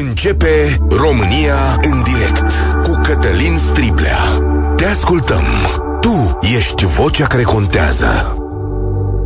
[0.00, 2.52] Începe România în direct
[2.82, 4.18] cu Cătălin Striblea.
[4.76, 5.42] Te ascultăm.
[6.00, 8.34] Tu ești vocea care contează.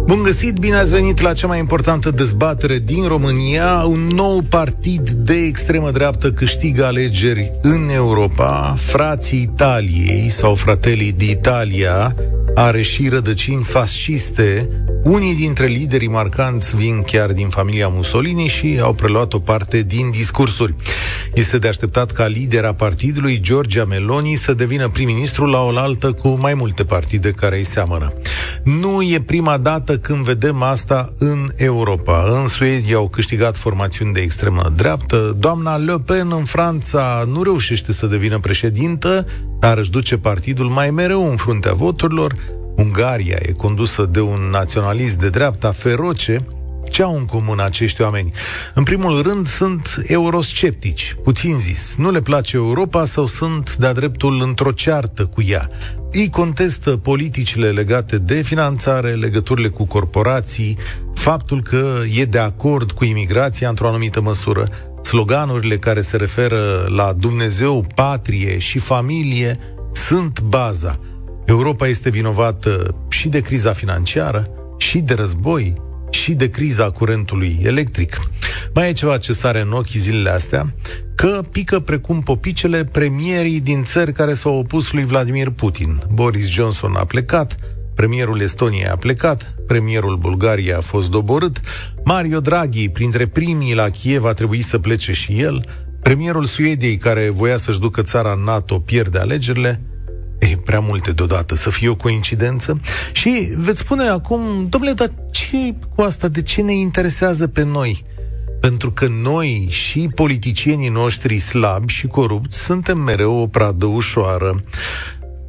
[0.07, 3.83] Bun găsit, bine ați venit la cea mai importantă dezbatere din România.
[3.87, 8.75] Un nou partid de extremă dreaptă câștigă alegeri în Europa.
[8.79, 12.15] Frații Italiei sau fratelii d'Italia
[12.55, 14.69] are și rădăcini fasciste.
[15.03, 20.11] Unii dintre liderii marcanți vin chiar din familia Mussolini și au preluat o parte din
[20.11, 20.75] discursuri.
[21.35, 26.55] Este de așteptat ca lidera partidului, Giorgia Meloni, să devină prim-ministru la oaltă cu mai
[26.55, 28.13] multe partide care îi seamănă.
[28.65, 32.25] Nu e prima dată când vedem asta în Europa.
[32.41, 35.37] În Suedia au câștigat formațiuni de extremă dreaptă.
[35.39, 39.27] Doamna Le Pen în Franța nu reușește să devină președintă,
[39.59, 42.35] dar își duce partidul mai mereu în fruntea voturilor.
[42.83, 46.47] Ungaria e condusă de un naționalist de dreapta feroce,
[46.91, 48.33] ce au în comun acești oameni?
[48.75, 51.95] În primul rând, sunt eurosceptici, puțin zis.
[51.99, 55.69] Nu le place Europa sau sunt de-a dreptul într-o ceartă cu ea.
[56.13, 60.77] Ei contestă politicile legate de finanțare, legăturile cu corporații,
[61.15, 64.69] faptul că e de acord cu imigrația într-o anumită măsură,
[65.03, 69.59] sloganurile care se referă la Dumnezeu, patrie și familie
[69.93, 70.99] sunt baza.
[71.45, 74.49] Europa este vinovată și de criza financiară,
[74.79, 75.75] și de război,
[76.11, 78.17] și de criza curentului electric.
[78.75, 80.75] Mai e ceva ce sare în ochi zilele astea,
[81.15, 86.03] că pică precum popicele premierii din țări care s-au opus lui Vladimir Putin.
[86.13, 87.57] Boris Johnson a plecat,
[87.95, 91.61] premierul Estoniei a plecat, premierul Bulgariei a fost doborât,
[92.05, 95.65] Mario Draghi, printre primii la Kiev, a trebuit să plece și el,
[96.03, 99.81] premierul Suediei, care voia să-și ducă țara în NATO, pierde alegerile,
[100.51, 102.81] E, prea multe deodată, să fie o coincidență.
[103.13, 106.29] Și veți spune acum, domnule, dar ce cu asta?
[106.29, 108.05] De ce ne interesează pe noi?
[108.61, 114.63] Pentru că noi și politicienii noștri slabi și corupți suntem mereu o pradă ușoară.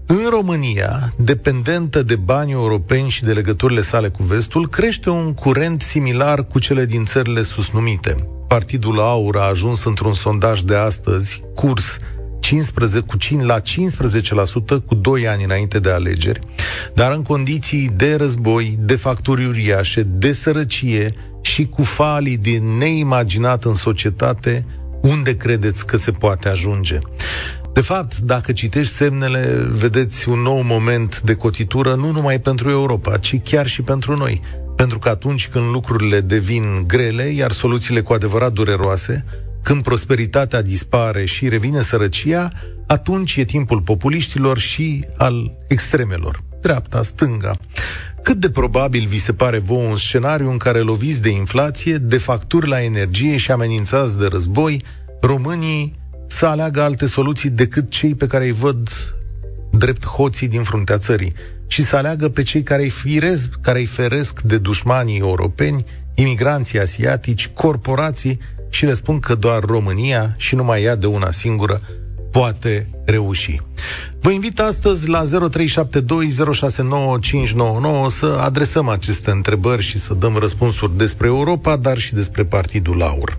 [0.05, 5.81] În România, dependentă de banii europeni și de legăturile sale cu vestul, crește un curent
[5.81, 8.27] similar cu cele din țările susnumite.
[8.47, 11.97] Partidul Aur a ajuns într-un sondaj de astăzi, curs
[12.43, 13.63] 15, cu 5 la 15%
[14.85, 16.39] cu 2 ani înainte de alegeri,
[16.93, 21.09] dar în condiții de război, de facturi uriașe, de sărăcie
[21.41, 24.65] și cu falii de neimaginat în societate,
[25.01, 26.99] unde credeți că se poate ajunge?
[27.73, 33.17] De fapt, dacă citești semnele, vedeți un nou moment de cotitură, nu numai pentru Europa,
[33.17, 34.41] ci chiar și pentru noi.
[34.75, 39.25] Pentru că atunci când lucrurile devin grele, iar soluțiile cu adevărat dureroase,
[39.63, 42.49] când prosperitatea dispare și revine sărăcia,
[42.87, 47.57] atunci e timpul populiștilor și al extremelor, dreapta, stânga.
[48.23, 52.17] Cât de probabil vi se pare vouă un scenariu în care loviți de inflație, de
[52.17, 54.81] facturi la energie și amenințați de război,
[55.21, 55.95] românii
[56.27, 58.89] să aleagă alte soluții decât cei pe care îi văd
[59.71, 61.33] drept hoții din fruntea țării
[61.67, 65.85] și să aleagă pe cei care îi, firez, care îi feresc de dușmanii europeni,
[66.15, 68.39] imigranții asiatici, corporații
[68.73, 71.81] și le spun că doar România și numai ea de una singură
[72.31, 73.59] poate reuși.
[74.21, 75.29] Vă invit astăzi la 0372069599
[78.07, 83.37] să adresăm aceste întrebări și să dăm răspunsuri despre Europa, dar și despre Partidul Aur.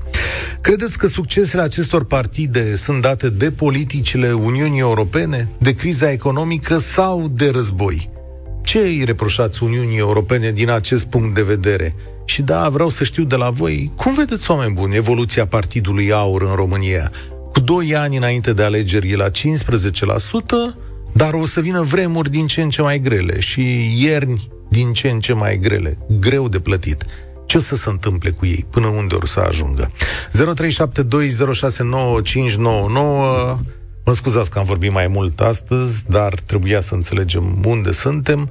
[0.61, 7.28] Credeți că succesele acestor partide sunt date de politicile Uniunii Europene, de criza economică sau
[7.28, 8.11] de război?
[8.62, 11.94] Ce îi reproșați Uniunii Europene din acest punct de vedere?
[12.25, 16.43] Și da, vreau să știu de la voi, cum vedeți, oameni buni, evoluția Partidului Aur
[16.43, 17.11] în România?
[17.53, 19.31] Cu doi ani înainte de alegeri e la 15%,
[21.12, 25.09] dar o să vină vremuri din ce în ce mai grele și ierni din ce
[25.09, 27.05] în ce mai grele, greu de plătit.
[27.47, 28.67] Ce o să se întâmple cu ei?
[28.71, 29.91] Până unde or să ajungă?
[30.33, 30.39] 0372069599
[34.06, 38.51] Mă scuzați că am vorbit mai mult astăzi, dar trebuia să înțelegem unde suntem.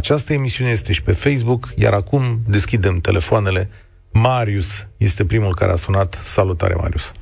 [0.00, 3.68] Această emisiune este și pe Facebook, iar acum deschidem telefoanele.
[4.12, 6.14] Marius este primul care a sunat.
[6.14, 7.12] Salutare, Marius!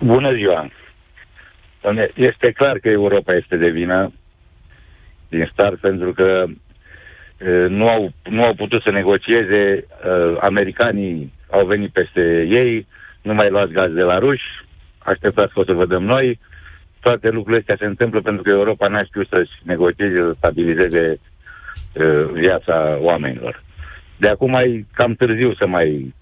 [0.00, 0.70] Bună ziua!
[2.14, 4.12] Este clar că Europa este de vină
[5.28, 6.44] din start pentru că
[7.68, 9.86] nu au, nu au putut să negocieze,
[10.40, 12.86] americanii au venit peste ei,
[13.22, 14.64] nu mai luați gaz de la ruși,
[14.98, 16.40] așteptați că o să vă dăm noi.
[17.00, 21.20] Toate lucrurile astea se întâmplă pentru că Europa n-a știut să-și negocieze, să stabilizeze
[21.92, 23.62] uh, viața oamenilor.
[24.16, 26.14] De acum mai cam târziu să mai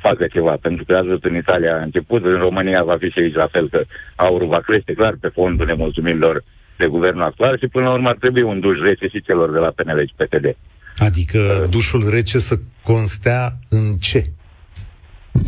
[0.00, 3.34] facă ceva, pentru că azi în Italia a început, în România va fi și aici
[3.34, 3.84] la fel, că
[4.16, 6.44] aurul va crește clar pe fondul nemulțumirilor
[6.76, 9.58] de guvernul actual și până la urmă ar trebui un duș rece și celor de
[9.58, 10.56] la PNL și PTD.
[10.96, 14.30] Adică uh, dușul rece să constea în ce?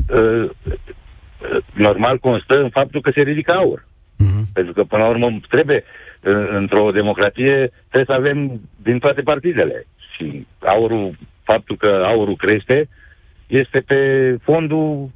[0.08, 0.50] Uh,
[1.72, 3.86] normal constă în faptul că se ridică aur.
[4.24, 4.52] Uh-huh.
[4.52, 5.84] Pentru că, până la urmă, trebuie,
[6.56, 9.86] într-o democrație, trebuie să avem din toate partidele.
[10.14, 12.88] Și aurul, faptul că aurul crește,
[13.46, 15.10] este pe fondul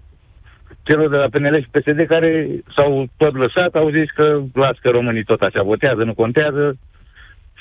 [0.83, 4.91] celor de la PNL și PSD care s-au tot lăsat, au zis că las că
[4.91, 6.79] românii tot așa votează, nu contează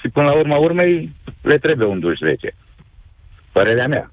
[0.02, 1.12] și până la urma urmei
[1.42, 2.52] le trebuie un duș rece.
[3.52, 4.12] Părerea mea.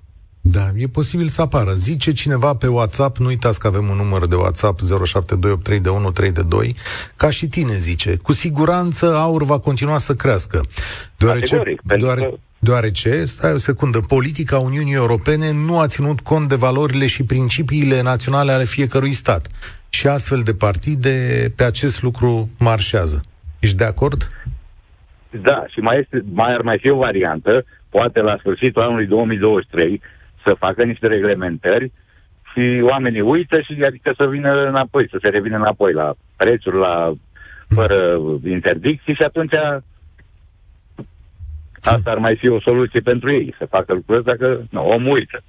[0.53, 1.71] Da, e posibil să apară.
[1.71, 4.85] Zice cineva pe WhatsApp, nu uitați că avem un număr de WhatsApp 07283132,
[7.17, 10.61] ca și tine zice, cu siguranță aur va continua să crească.
[11.17, 12.29] Deoarece, Categoric, doar, că...
[12.59, 18.03] deoarece, stai o secundă, politica Uniunii Europene nu a ținut cont de valorile și principiile
[18.03, 19.47] naționale ale fiecărui stat.
[19.89, 23.25] Și astfel de partide pe acest lucru marșează.
[23.59, 24.31] Ești de acord?
[25.31, 30.01] Da, și mai, este, mai ar mai fi o variantă, poate la sfârșitul anului 2023,
[30.49, 31.93] să facă niște reglementări
[32.53, 37.13] și oamenii uită și adică să vină înapoi, să se revină înapoi la prețuri, la
[37.69, 39.53] fără interdicții și atunci
[41.83, 45.43] asta ar mai fi o soluție pentru ei, să facă lucruri dacă nu, omul uită.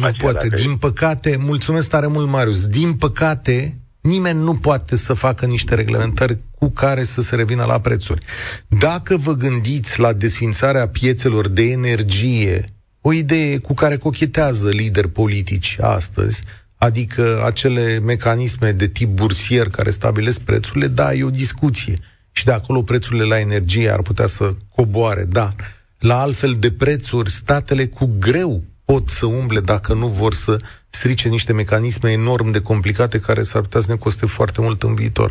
[0.00, 5.46] Nu poate, din păcate, mulțumesc tare mult, Marius, din păcate, nimeni nu poate să facă
[5.46, 8.24] niște reglementări cu care să se revină la prețuri.
[8.68, 12.64] Dacă vă gândiți la desfințarea piețelor de energie
[13.00, 16.42] o idee cu care cochetează lideri politici astăzi,
[16.78, 21.98] adică acele mecanisme de tip bursier care stabilesc prețurile, da, e o discuție.
[22.32, 25.48] Și de acolo prețurile la energie ar putea să coboare, da.
[25.98, 30.56] La altfel de prețuri, statele cu greu pot să umble dacă nu vor să
[30.88, 34.94] strice niște mecanisme enorm de complicate care s-ar putea să ne coste foarte mult în
[34.94, 35.30] viitor.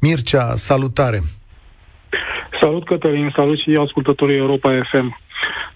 [0.00, 1.20] Mircea, salutare!
[2.60, 5.20] Salut, Cătălin, salut și ascultătorii Europa FM.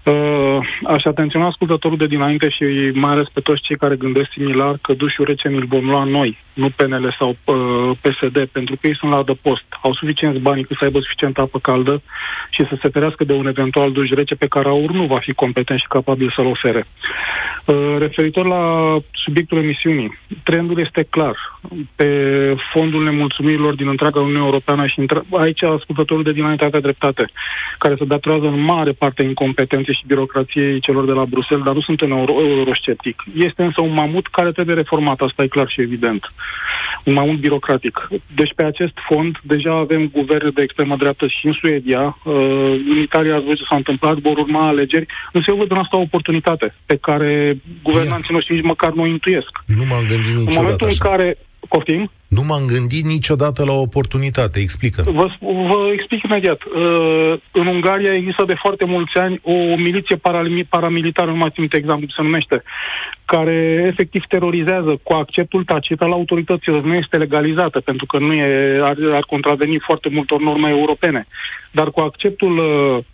[0.04, 4.78] Uh, aș atenționa ascultătorul de dinainte și mai ales pe toți cei care gândesc similar
[4.80, 8.96] că dușul rece mi-l vom lua noi, nu PNL sau uh, PSD, pentru că ei
[8.96, 9.64] sunt la adăpost.
[9.82, 12.02] Au suficienți bani cât să aibă suficient apă caldă
[12.50, 15.32] și să se ferească de un eventual duș rece pe care AUR nu va fi
[15.32, 16.86] competent și capabil să-l ofere.
[17.64, 21.36] Uh, referitor la subiectul emisiunii, trendul este clar.
[21.96, 22.08] Pe
[22.72, 25.20] fondul nemulțumirilor din întreaga Uniune Europeană și între...
[25.30, 27.30] aici ascultătorul de dinainte avea dreptate,
[27.78, 31.80] care se datorează în mare parte incompetenței și birocrației celor de la Bruxelles, dar nu
[31.80, 33.16] sunt în euro- eurosceptic.
[33.34, 36.22] Este însă un mamut care trebuie reformat, asta e clar și evident.
[37.04, 38.08] Un mamut birocratic.
[38.34, 42.02] Deci pe acest fond deja avem guverne de extremă dreaptă și în Suedia.
[42.24, 42.34] Uh,
[42.92, 45.96] în Italia ați văzut ce s-a întâmplat, vor urma alegeri, însă eu văd în asta
[45.96, 49.52] o oportunitate pe care guvernanții noștri nici măcar nu o intuiesc.
[49.66, 50.96] Nu m-am gândit niciodată În momentul așa.
[51.00, 51.36] în care
[51.68, 52.10] Poftim?
[52.28, 54.60] Nu m-am gândit niciodată la o oportunitate.
[54.60, 55.02] Explică.
[55.06, 56.60] Vă, vă explic imediat.
[56.64, 60.16] Uh, în Ungaria există de foarte mulți ani o miliție
[60.68, 62.62] paramilitară, nu mai țin exemplu se numește,
[63.24, 66.82] care efectiv terorizează cu acceptul tacit al autorităților.
[66.82, 71.26] Nu este legalizată, pentru că nu e, ar, ar contraveni foarte multor norme europene.
[71.70, 73.04] Dar cu acceptul uh,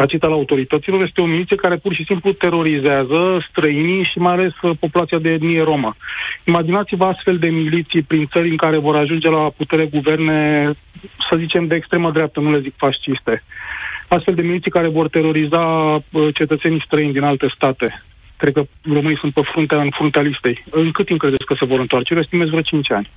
[0.00, 4.52] tacit al autorităților, este o miliție care pur și simplu terorizează străinii și mai ales
[4.62, 5.96] uh, populația de etnie romă.
[6.44, 10.40] Imaginați-vă astfel de miliții prin țări în care vor ajunge la putere guverne,
[11.30, 13.42] să zicem, de extremă dreaptă, nu le zic fasciste.
[14.08, 18.02] Astfel de miliții care vor teroriza uh, cetățenii străini din alte state.
[18.36, 20.64] Cred că românii sunt pe fruntea, în fruntea listei.
[20.70, 22.14] În cât timp credeți că se vor întoarce?
[22.14, 23.10] Eu estimez vreo 5 ani.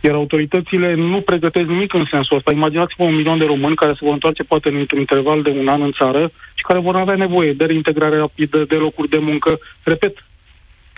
[0.00, 2.52] Iar autoritățile nu pregătesc nimic în sensul ăsta.
[2.52, 5.82] Imaginați-vă un milion de români care se vor întoarce poate într-un interval de un an
[5.82, 9.58] în țară și care vor avea nevoie de reintegrare rapidă, de locuri de muncă.
[9.82, 10.14] Repet,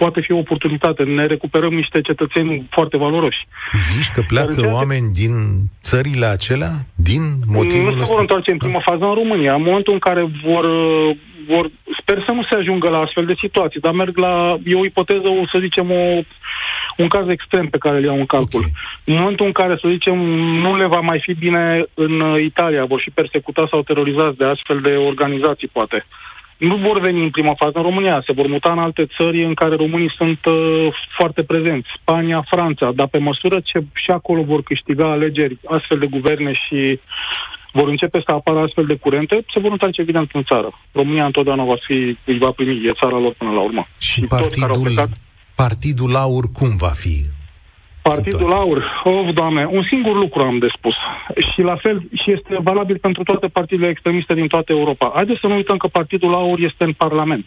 [0.02, 1.02] poate fi o oportunitate.
[1.02, 3.46] Ne recuperăm niște cetățeni foarte valoroși.
[3.92, 5.32] Zici că pleacă Dar oameni din
[5.82, 6.72] țările acelea?
[6.94, 9.54] Din motivul Nu se vor întoarce în prima fază în România.
[9.54, 10.64] În momentul în care vor,
[11.46, 11.70] vor...
[12.00, 14.58] Sper să nu se ajungă la astfel de situații, dar merg la...
[14.64, 16.04] E o ipoteză, o să zicem, o
[16.96, 18.60] un caz extrem pe care îl iau în calcul.
[18.60, 18.72] Okay.
[19.04, 20.18] În momentul în care, să zicem,
[20.64, 24.44] nu le va mai fi bine în uh, Italia, vor fi persecutați sau terorizați de
[24.44, 26.06] astfel de organizații, poate.
[26.56, 29.54] Nu vor veni în prima fază în România, se vor muta în alte țări în
[29.54, 31.88] care românii sunt uh, foarte prezenți.
[32.00, 37.00] Spania, Franța, dar pe măsură ce și acolo vor câștiga alegeri astfel de guverne și
[37.72, 40.70] vor începe să apară astfel de curente, se vor întoarce evident în țară.
[40.92, 43.86] România întotdeauna va fi, îi va primi, e țara lor până la urmă.
[43.98, 45.08] Și, și partidul, toți care au plecat,
[45.66, 47.16] Partidul Aur cum va fi?
[48.02, 50.94] Partidul Aur, oh, doamne, un singur lucru am de spus.
[51.52, 55.12] Și la fel, și este valabil pentru toate partidele extremiste din toată Europa.
[55.14, 57.44] Haideți să nu uităm că Partidul Aur este în Parlament.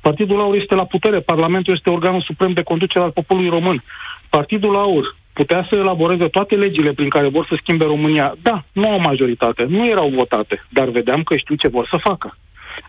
[0.00, 3.82] Partidul Aur este la putere, Parlamentul este organul suprem de conducere al poporului român.
[4.28, 8.34] Partidul Aur putea să elaboreze toate legile prin care vor să schimbe România.
[8.42, 12.36] Da, nu o majoritate, nu erau votate, dar vedeam că știu ce vor să facă.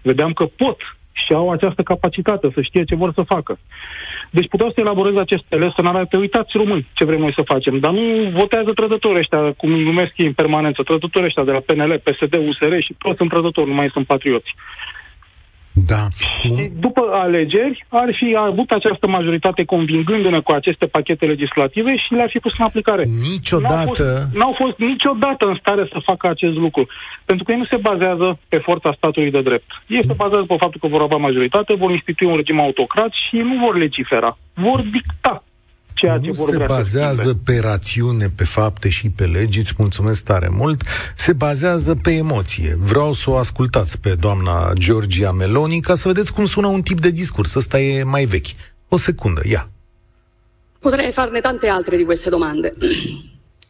[0.01, 0.77] Vedeam că pot
[1.25, 3.59] și au această capacitate să știe ce vor să facă.
[4.29, 7.41] Deci puteau să elaboreze aceste legi, să ne arate, uitați români ce vrem noi să
[7.45, 11.51] facem, dar nu votează trădătorii ăștia, cum îi numesc ei în permanență, trădătorii ăștia de
[11.51, 14.55] la PNL, PSD, USR și toți sunt trădători, nu mai sunt patrioți.
[15.85, 16.03] Da.
[16.41, 22.29] Și după alegeri ar fi avut această majoritate convingându-ne cu aceste pachete legislative și le-ar
[22.29, 23.03] fi pus în aplicare.
[23.31, 23.73] Niciodată...
[23.73, 26.87] N-au fost, n-au fost niciodată în stare să facă acest lucru.
[27.25, 29.69] Pentru că ei nu se bazează pe forța statului de drept.
[29.87, 33.35] Ei se bazează pe faptul că vor avea majoritate, vor institui un regim autocrat și
[33.35, 34.37] nu vor legifera.
[34.53, 35.43] Vor dicta
[35.97, 39.73] ceea ce nu vor se vrea bazează pe rațiune, pe fapte și pe legi, îți
[39.77, 40.83] mulțumesc tare mult,
[41.15, 42.77] se bazează pe emoție.
[42.79, 46.99] Vreau să o ascultați pe doamna Georgia Meloni ca să vedeți cum sună un tip
[47.01, 47.55] de discurs.
[47.55, 48.47] Ăsta e mai vechi.
[48.87, 49.69] O secundă, ia.
[50.79, 52.73] Potrei farne tante altre di queste domande.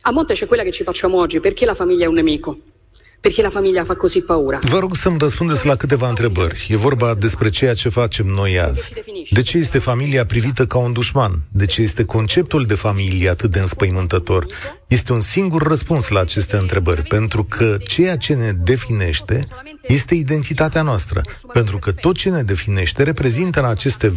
[0.02, 2.58] A monte c'è quella che ci facciamo oggi, perché la famiglia è un nemico?
[3.22, 4.60] Perché la famiglia fa così paura?
[4.62, 6.68] Vă rog să-mi răspundeți la câteva întrebări.
[6.70, 8.92] E vorba despre ceea ce facem noi azi.
[9.30, 11.42] De ce este familia privită ca un dușman?
[11.52, 14.46] De ce este conceptul de familie atât de înspăimântător?
[14.88, 19.48] Este un singur răspuns la aceste întrebări, pentru că ceea ce ne definește
[19.82, 21.22] este identitatea noastră,
[21.54, 24.14] pentru că tot ce ne definește reprezintă în aceste,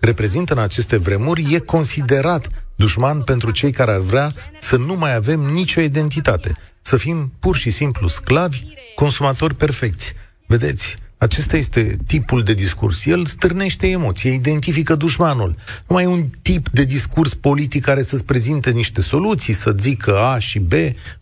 [0.00, 5.14] reprezintă în aceste vremuri, e considerat dușman pentru cei care ar vrea să nu mai
[5.14, 10.12] avem nicio identitate să fim pur și simplu sclavi, consumatori perfecți.
[10.46, 13.04] Vedeți, acesta este tipul de discurs.
[13.04, 15.56] El stârnește emoții, identifică dușmanul.
[15.86, 20.18] Nu mai e un tip de discurs politic care să-ți prezinte niște soluții, să zică
[20.18, 20.72] A și B,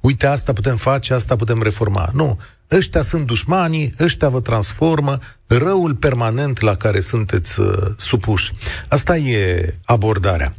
[0.00, 2.10] uite, asta putem face, asta putem reforma.
[2.12, 2.38] Nu.
[2.70, 8.52] Ăștia sunt dușmanii, ăștia vă transformă, răul permanent la care sunteți uh, supuși.
[8.88, 10.54] Asta e abordarea.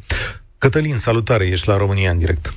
[0.58, 2.54] Cătălin, salutare, ești la România în direct.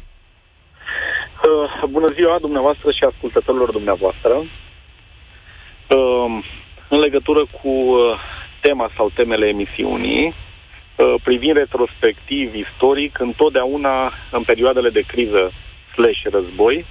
[1.45, 4.33] Uh, bună ziua dumneavoastră și ascultătorilor dumneavoastră.
[4.35, 6.43] Uh,
[6.89, 8.19] în legătură cu uh,
[8.61, 15.51] tema sau temele emisiunii, uh, privind retrospectiv, istoric, întotdeauna în perioadele de criză
[15.93, 16.85] slash război,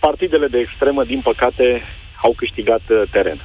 [0.00, 1.82] partidele de extremă, din păcate,
[2.22, 3.40] au câștigat uh, teren.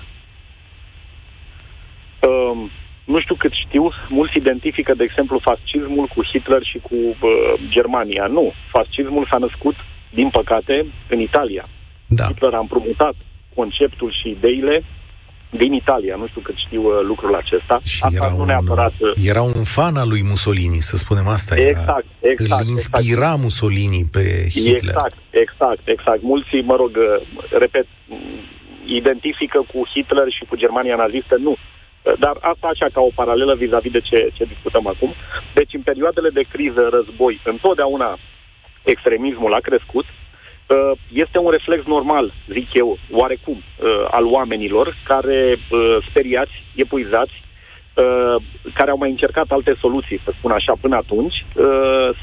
[2.21, 2.69] Uh,
[3.05, 8.27] nu știu cât știu, mulți identifică, de exemplu, fascismul cu Hitler și cu uh, Germania.
[8.27, 8.53] Nu.
[8.71, 9.75] Fascismul s-a născut
[10.09, 11.69] din păcate, în Italia.
[12.07, 12.25] Da.
[12.25, 13.15] Hitler a împrumutat
[13.55, 14.83] conceptul și ideile
[15.49, 16.15] din Italia.
[16.15, 17.79] Nu știu cât știu uh, lucrul acesta.
[17.83, 18.93] Și asta era, nu un, neapărat...
[18.99, 21.55] Uh, era un fan al lui Mussolini, să spunem asta.
[21.55, 22.63] Exact, era, exact.
[22.63, 23.41] Îl inspira exact.
[23.41, 24.73] Mussolini pe Hitler.
[24.73, 26.21] Exact, exact, exact.
[26.21, 27.87] Mulți, mă rog, uh, repet,
[28.85, 31.55] identifică cu Hitler și cu Germania nazistă, nu.
[32.19, 35.11] Dar asta așa ca o paralelă vis-a-vis de ce, ce discutăm acum.
[35.53, 38.19] Deci, în perioadele de criză, război, întotdeauna
[38.93, 40.91] extremismul a crescut, uh,
[41.23, 47.45] este un reflex normal, zic eu, oarecum, uh, al oamenilor care, uh, speriați, epuizați,
[48.73, 51.45] care au mai încercat alte soluții, să spun așa, până atunci,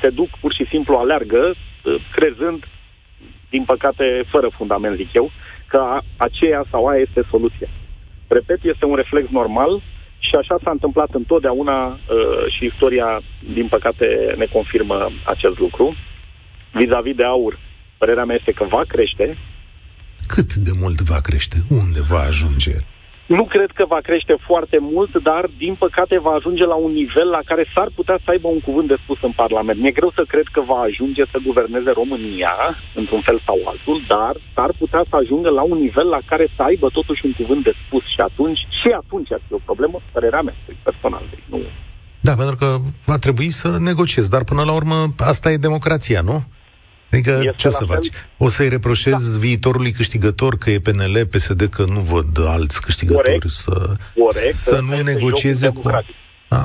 [0.01, 1.55] se duc pur și simplu, aleargă,
[2.15, 2.65] crezând,
[3.51, 5.31] din păcate, fără fundament, zic eu,
[5.67, 7.69] că aceea sau aia este soluția.
[8.29, 9.83] Repet, este un reflex normal
[10.19, 11.99] și așa s-a întâmplat întotdeauna
[12.49, 13.21] și istoria,
[13.53, 15.95] din păcate, ne confirmă acest lucru
[16.75, 17.59] vis-a-vis de aur,
[17.99, 19.39] părerea mea este că va crește.
[20.27, 21.57] Cât de mult va crește?
[21.69, 22.75] Unde va ajunge?
[23.27, 27.29] Nu cred că va crește foarte mult, dar, din păcate, va ajunge la un nivel
[27.37, 29.79] la care s-ar putea să aibă un cuvânt de spus în Parlament.
[29.81, 32.55] Mi-e greu să cred că va ajunge să guverneze România,
[32.95, 36.63] într-un fel sau altul, dar s-ar putea să ajungă la un nivel la care să
[36.63, 40.43] aibă totuși un cuvânt de spus și atunci, și atunci ar fi o problemă, părerea
[40.43, 41.25] mea, personal.
[41.31, 41.59] Deci nu...
[42.21, 42.69] Da, pentru că
[43.05, 46.37] va trebui să negociezi, dar până la urmă asta e democrația, nu?
[47.15, 48.09] Adică este ce să faci?
[48.39, 49.39] O să-i reproșezi da.
[49.47, 53.77] viitorului câștigător că e PNL, PSD, că nu văd alți câștigători corect, să,
[54.25, 55.83] corect, să nu negocieze cu...
[56.49, 56.63] A?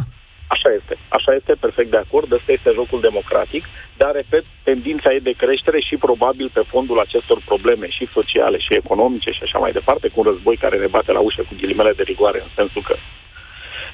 [0.56, 3.63] Așa este, așa este, perfect de acord, ăsta este jocul democratic,
[4.01, 8.79] dar, repet, tendința e de creștere și probabil pe fondul acestor probleme și sociale și
[8.82, 11.94] economice și așa mai departe, cu un război care ne bate la ușă cu ghilimele
[12.00, 12.96] de rigoare, în sensul că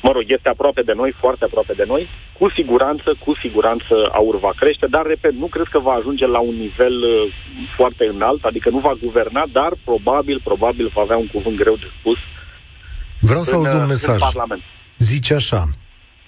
[0.02, 4.40] mă rog, este aproape de noi, foarte aproape de noi, cu siguranță, cu siguranță aur
[4.40, 7.34] va crește, dar, repet, nu cred că va ajunge la un nivel uh,
[7.76, 11.90] foarte înalt, adică nu va guverna, dar probabil, probabil va avea un cuvânt greu de
[12.00, 12.18] spus
[13.20, 14.20] Vreau să auzi un uh, mesaj.
[14.20, 14.62] Parlament.
[14.98, 15.68] Zice așa,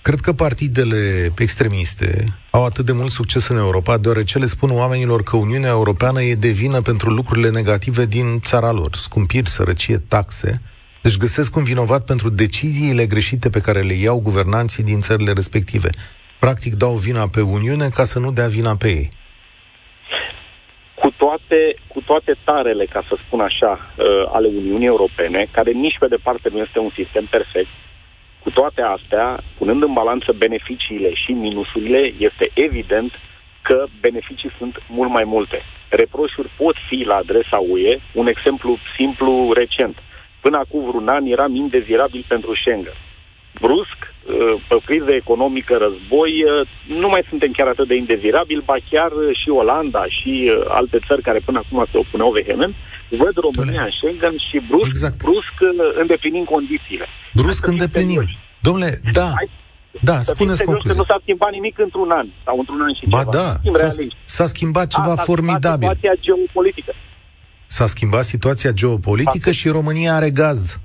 [0.07, 5.24] Cred că partidele extremiste au atât de mult succes în Europa, deoarece le spun oamenilor
[5.24, 10.62] că Uniunea Europeană e de vină pentru lucrurile negative din țara lor, scumpiri, sărăcie, taxe,
[11.01, 15.89] deci găsesc un vinovat pentru deciziile greșite pe care le iau guvernanții din țările respective.
[16.39, 19.09] Practic dau vina pe Uniune ca să nu dea vina pe ei.
[20.95, 25.97] Cu toate, cu toate tarele, ca să spun așa, uh, ale Uniunii Europene, care nici
[25.99, 27.69] pe departe nu este un sistem perfect,
[28.43, 33.11] Cu toate astea, punând în balanță beneficiile și minusurile, este evident
[33.61, 35.61] că beneficii sunt mult mai multe.
[35.89, 39.97] Reproșuri pot fi la adresa UE, un exemplu simplu recent.
[40.47, 42.97] Până acum vreun an eram indezirabil pentru Schengen.
[43.63, 46.67] Brusc, uh, pe criză economică, război, uh,
[47.01, 49.11] nu mai suntem chiar atât de indezirabil, ba chiar
[49.41, 52.73] și Olanda și uh, alte țări care până acum se opuneau vehement,
[53.21, 55.17] văd România în Schengen și brusc, exact.
[55.25, 55.55] brusc
[56.01, 57.05] îndeplinim condițiile.
[57.41, 58.23] Brusc îndeplinim.
[58.67, 58.89] Domnule,
[59.19, 59.49] da, Hai,
[60.09, 61.01] da, să spuneți concluzia.
[61.01, 63.31] nu s-a schimbat nimic într-un an sau într-un an și ba ceva.
[63.37, 63.47] da,
[63.79, 63.89] s-a,
[64.35, 65.87] s-a schimbat ceva A, formidabil.
[65.87, 66.93] S-a schimbat situația geopolitică.
[67.67, 70.79] S-a schimbat situația geopolitică și România are gaz.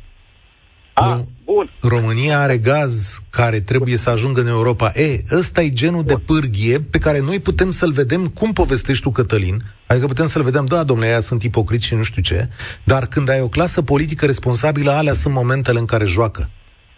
[0.95, 1.71] A, bun.
[1.81, 4.93] România are gaz care trebuie să ajungă în Europa.
[4.95, 6.07] E, ăsta e genul bun.
[6.07, 10.43] de pârghie pe care noi putem să-l vedem, cum povestești tu, Cătălin, adică putem să-l
[10.43, 12.49] vedem, da, domnule, aia sunt ipocriți și nu știu ce,
[12.85, 16.51] dar când ai o clasă politică responsabilă, alea sunt momentele în care joacă.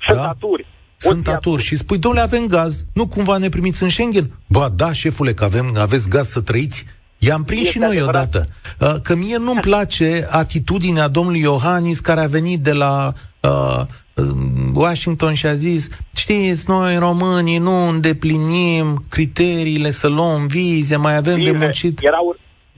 [0.07, 0.29] Sunt da?
[0.29, 4.39] aturi sunt aturi și spui, domnule, avem gaz, nu cumva ne primiți în Schengen?
[4.47, 6.85] Ba da, șefule, că avem, aveți gaz să trăiți.
[7.19, 8.15] I-am prins și noi adevărat.
[8.15, 8.49] odată.
[8.79, 13.81] Uh, că mie nu-mi place atitudinea domnului Iohannis care a venit de la uh,
[14.75, 21.35] Washington și a zis, știți, noi românii nu îndeplinim criteriile să luăm vize, mai avem
[21.35, 21.99] Bine, de muncit.
[22.03, 22.19] Era,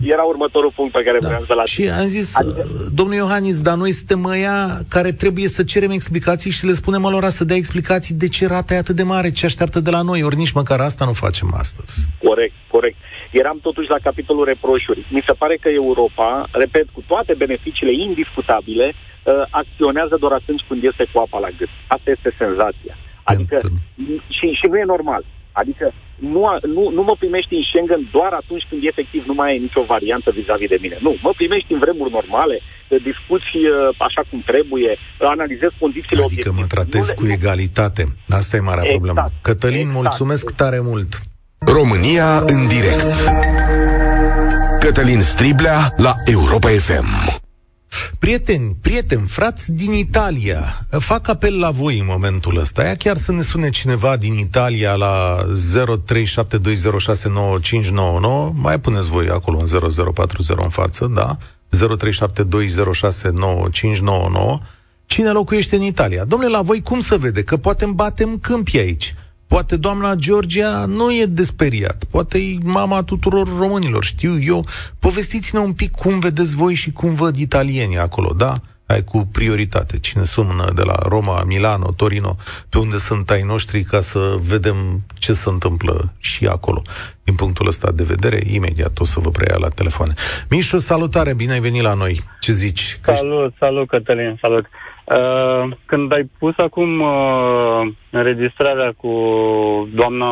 [0.02, 1.26] era următorul punct pe care da.
[1.26, 2.66] vreau să-l Și am zis, adică...
[2.94, 7.28] domnul Iohannis, dar noi suntem ăia care trebuie să cerem explicații și le spunem lor
[7.28, 10.22] să dea explicații de ce rata e atât de mare, ce așteaptă de la noi,
[10.22, 12.06] ori nici măcar asta nu facem astăzi.
[12.22, 12.96] Corect, corect.
[13.30, 15.06] Eram totuși la capitolul reproșuri.
[15.10, 20.84] Mi se pare că Europa, repet, cu toate beneficiile indiscutabile, uh, acționează doar atunci când
[20.84, 21.68] este cu apa la gât.
[21.86, 22.94] Asta este senzația.
[23.22, 23.56] Adică,
[24.36, 25.24] și, și nu e normal.
[25.52, 25.86] Adică
[26.34, 26.42] nu,
[26.76, 30.30] nu, nu mă primești în Schengen doar atunci când efectiv nu mai ai nicio variantă
[30.38, 30.96] vis-a-vis de mine.
[31.06, 32.56] Nu, mă primești în vremuri normale,
[33.10, 34.98] discuți uh, așa cum trebuie,
[35.34, 36.60] analizez condițiile adică obiective.
[36.60, 38.02] mă tratez cu egalitate.
[38.28, 39.28] Asta e marea exact, problemă.
[39.48, 40.60] Cătălin, exact, mulțumesc exact.
[40.62, 41.10] tare mult.
[41.66, 43.32] România în direct.
[44.80, 47.06] Cătălin Striblea la Europa FM.
[48.18, 52.84] Prieteni, prieteni, frați din Italia, fac apel la voi în momentul ăsta.
[52.84, 55.52] Ia chiar să ne sune cineva din Italia la 0372069599.
[58.52, 59.66] Mai puneți voi acolo un
[60.14, 61.36] 0040 în față, da?
[61.76, 61.80] 0372069599.
[65.06, 66.24] Cine locuiește în Italia?
[66.24, 67.42] Domnule, la voi cum să vede?
[67.42, 69.14] Că poate batem câmpii aici.
[69.46, 74.66] Poate doamna Georgia nu e desperiat, poate e mama tuturor românilor, știu eu.
[74.98, 78.54] Povestiți-ne un pic cum vedeți voi și cum văd italienii acolo, da?
[78.86, 79.98] Ai cu prioritate.
[79.98, 82.36] Cine sună de la Roma, Milano, Torino,
[82.68, 86.82] pe unde sunt ai noștri, ca să vedem ce se întâmplă și acolo.
[87.24, 90.14] Din punctul ăsta de vedere, imediat o să vă preia la telefoane.
[90.50, 92.20] Mișu, salutare, bine ai venit la noi.
[92.40, 92.98] Ce zici?
[93.02, 94.66] Salut, salut, Cătălin, salut.
[95.06, 99.12] Uh, când ai pus acum uh, înregistrarea cu
[99.94, 100.26] doamna,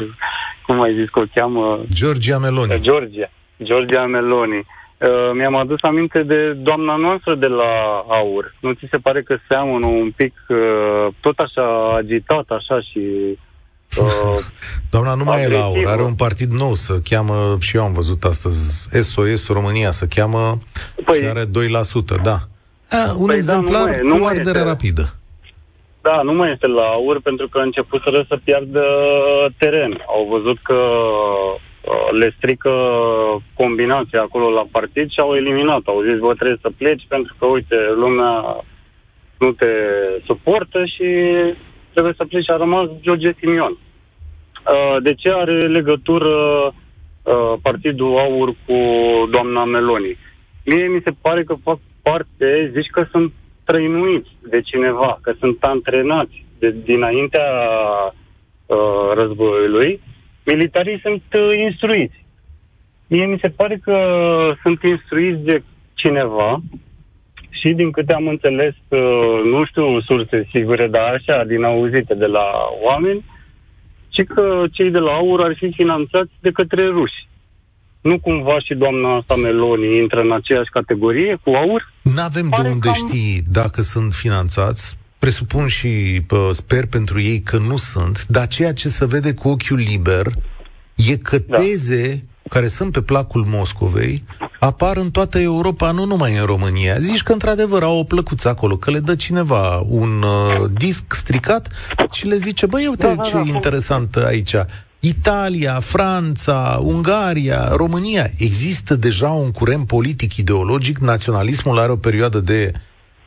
[0.66, 1.80] cum ai zis că o cheamă?
[1.94, 2.80] Georgia Meloni.
[2.80, 3.30] Georgia,
[3.62, 4.56] Georgia Meloni.
[4.56, 8.54] Uh, mi-am adus aminte de doamna noastră de la AUR.
[8.60, 13.00] Nu ți se pare că seamănă un pic uh, tot așa agitat, așa și...
[13.98, 14.44] Uh,
[14.90, 17.92] Doamna nu mai e la AUR, are un partid nou, să cheamă, și eu am
[17.92, 20.58] văzut astăzi, SOS România, să cheamă
[21.04, 22.38] păi, și are 2%, da.
[22.90, 24.68] A, un păi exemplar da, nu cu ardere este.
[24.68, 25.02] rapidă.
[26.06, 28.84] Da, nu mai este la aur pentru că a început să piardă
[29.58, 30.02] teren.
[30.06, 32.72] Au văzut că uh, le strică
[33.54, 35.80] combinația acolo la partid și au eliminat.
[35.84, 38.64] Au zis, vă trebuie să pleci pentru că, uite, lumea
[39.38, 39.72] nu te
[40.24, 41.08] suportă și
[41.92, 42.50] trebuie să pleci.
[42.50, 43.72] A rămas George Simion.
[43.72, 46.34] Uh, de ce are legătură
[46.66, 48.76] uh, Partidul Aur cu
[49.30, 50.18] doamna Meloni?
[50.64, 53.32] Mie mi se pare că fac parte, zici că sunt
[53.64, 57.48] trăinuiți de cineva, că sunt antrenați de, dinaintea
[58.66, 60.00] uh, războiului,
[60.44, 62.24] militarii sunt uh, instruiți.
[63.06, 63.98] Mie mi se pare că
[64.62, 65.62] sunt instruiți de
[65.94, 66.60] cineva
[67.50, 72.26] și din câte am înțeles, uh, nu știu surse sigure, dar așa, din auzite de
[72.26, 72.46] la
[72.82, 73.24] oameni,
[74.16, 77.26] și că cei de la AUR ar fi finanțați de către ruși.
[78.10, 81.92] Nu cumva și doamna asta Meloni intră în aceeași categorie cu aur?
[82.02, 82.94] Nu avem de unde cam...
[82.94, 84.96] ști dacă sunt finanțați.
[85.18, 85.88] Presupun și
[86.26, 90.26] pă, sper pentru ei că nu sunt, dar ceea ce se vede cu ochiul liber
[90.96, 91.58] e că da.
[91.58, 94.22] teze care sunt pe placul Moscovei
[94.58, 96.98] apar în toată Europa, nu numai în România.
[96.98, 101.68] Zici că într-adevăr au o plăcuță acolo, că le dă cineva un uh, disc stricat
[102.12, 104.54] și le zice, băi, uite da, da, ce da, interesant aici.
[105.06, 108.30] Italia, Franța, Ungaria, România.
[108.36, 112.72] Există deja un curent politic ideologic, naționalismul are o perioadă de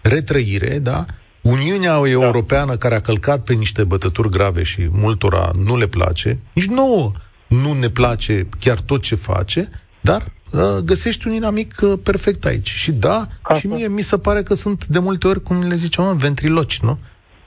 [0.02, 1.06] retrăire, da?
[1.42, 6.66] Uniunea Europeană care a călcat pe niște bătături grave și multora nu le place, nici
[6.66, 7.12] nouă
[7.48, 9.70] nu ne place chiar tot ce face,
[10.02, 12.70] dar uh, găsești un inamic uh, perfect aici.
[12.70, 15.76] Și da, Ca și mie mi se pare că sunt de multe ori, cum le
[15.76, 16.98] zicem, mă, ventriloci, nu?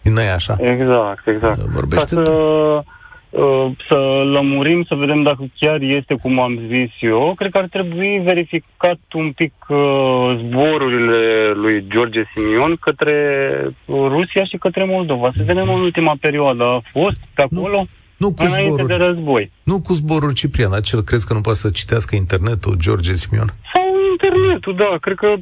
[0.02, 0.56] Din noi așa.
[0.58, 1.58] Exact, exact.
[1.58, 2.84] Uh, vorbește Ca să, uh,
[3.88, 3.98] să
[4.32, 9.00] lămurim, să vedem dacă chiar este cum am zis eu, cred că ar trebui verificat
[9.12, 9.76] un pic uh,
[10.38, 13.16] zborurile lui George Simion către
[13.86, 15.30] Rusia și către Moldova.
[15.36, 16.64] Să vedem în ultima perioadă.
[16.64, 17.76] A fost pe acolo?
[17.76, 17.86] Nu.
[18.16, 18.86] Nu cu zboruri.
[18.86, 19.50] de război.
[19.62, 20.72] Nu cu zboruri, Ciprian.
[20.72, 23.48] Acel crezi că nu poate să citească internetul, George Simion?
[23.72, 24.96] Sau internetul, da.
[25.00, 25.34] Cred că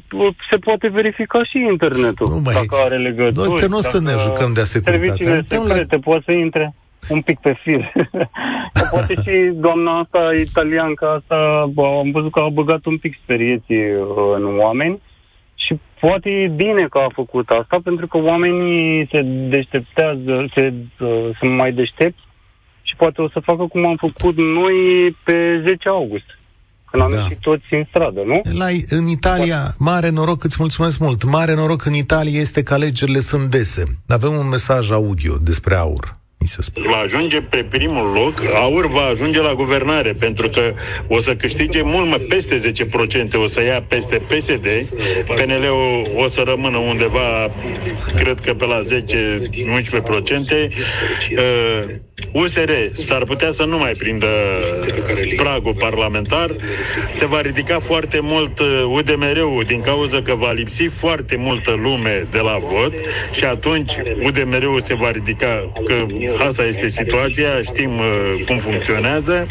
[0.51, 2.27] se poate verifica și internetul.
[2.27, 2.53] Nu mai...
[2.53, 3.47] Dacă are legături.
[3.47, 5.05] Noi că nu o să ne jucăm de securitate.
[5.05, 6.01] Serviciile secrete la...
[6.01, 6.73] poate să intre
[7.09, 7.91] un pic pe fir.
[8.91, 13.85] poate și doamna asta italiancă asta, bă, am văzut că a băgat un pic sperieții
[13.93, 15.01] uh, în oameni
[15.55, 21.29] și poate e bine că a făcut asta, pentru că oamenii se deșteptează, se, uh,
[21.39, 22.21] sunt mai deștepți
[22.81, 24.75] și poate o să facă cum am făcut noi
[25.23, 26.39] pe 10 august.
[26.91, 27.17] Când am da.
[27.17, 28.41] ieșit toți în stradă, nu?
[28.57, 29.75] La, în Italia, poate.
[29.79, 33.83] mare noroc, îți mulțumesc mult, mare noroc în Italia este că alegerile sunt dese.
[34.07, 36.87] Avem un mesaj audio despre aur mi se spune.
[36.87, 40.73] Va ajunge pe primul loc, AUR va ajunge la guvernare, pentru că
[41.07, 44.67] o să câștige mult mai peste 10%, o să ia peste PSD,
[45.25, 47.51] PNL-ul o să rămână undeva,
[48.15, 50.69] cred că pe la 10-11%,
[51.31, 51.83] uh,
[52.31, 54.27] USR s-ar putea să nu mai prindă
[55.35, 56.55] pragul parlamentar,
[57.11, 62.27] se va ridica foarte mult UDMR-ul uh, din cauza că va lipsi foarte multă lume
[62.31, 62.93] de la vot
[63.31, 63.91] și atunci
[64.23, 66.05] UDMR-ul se va ridica, că
[66.47, 69.47] asta este situația, știm uh, cum funcționează.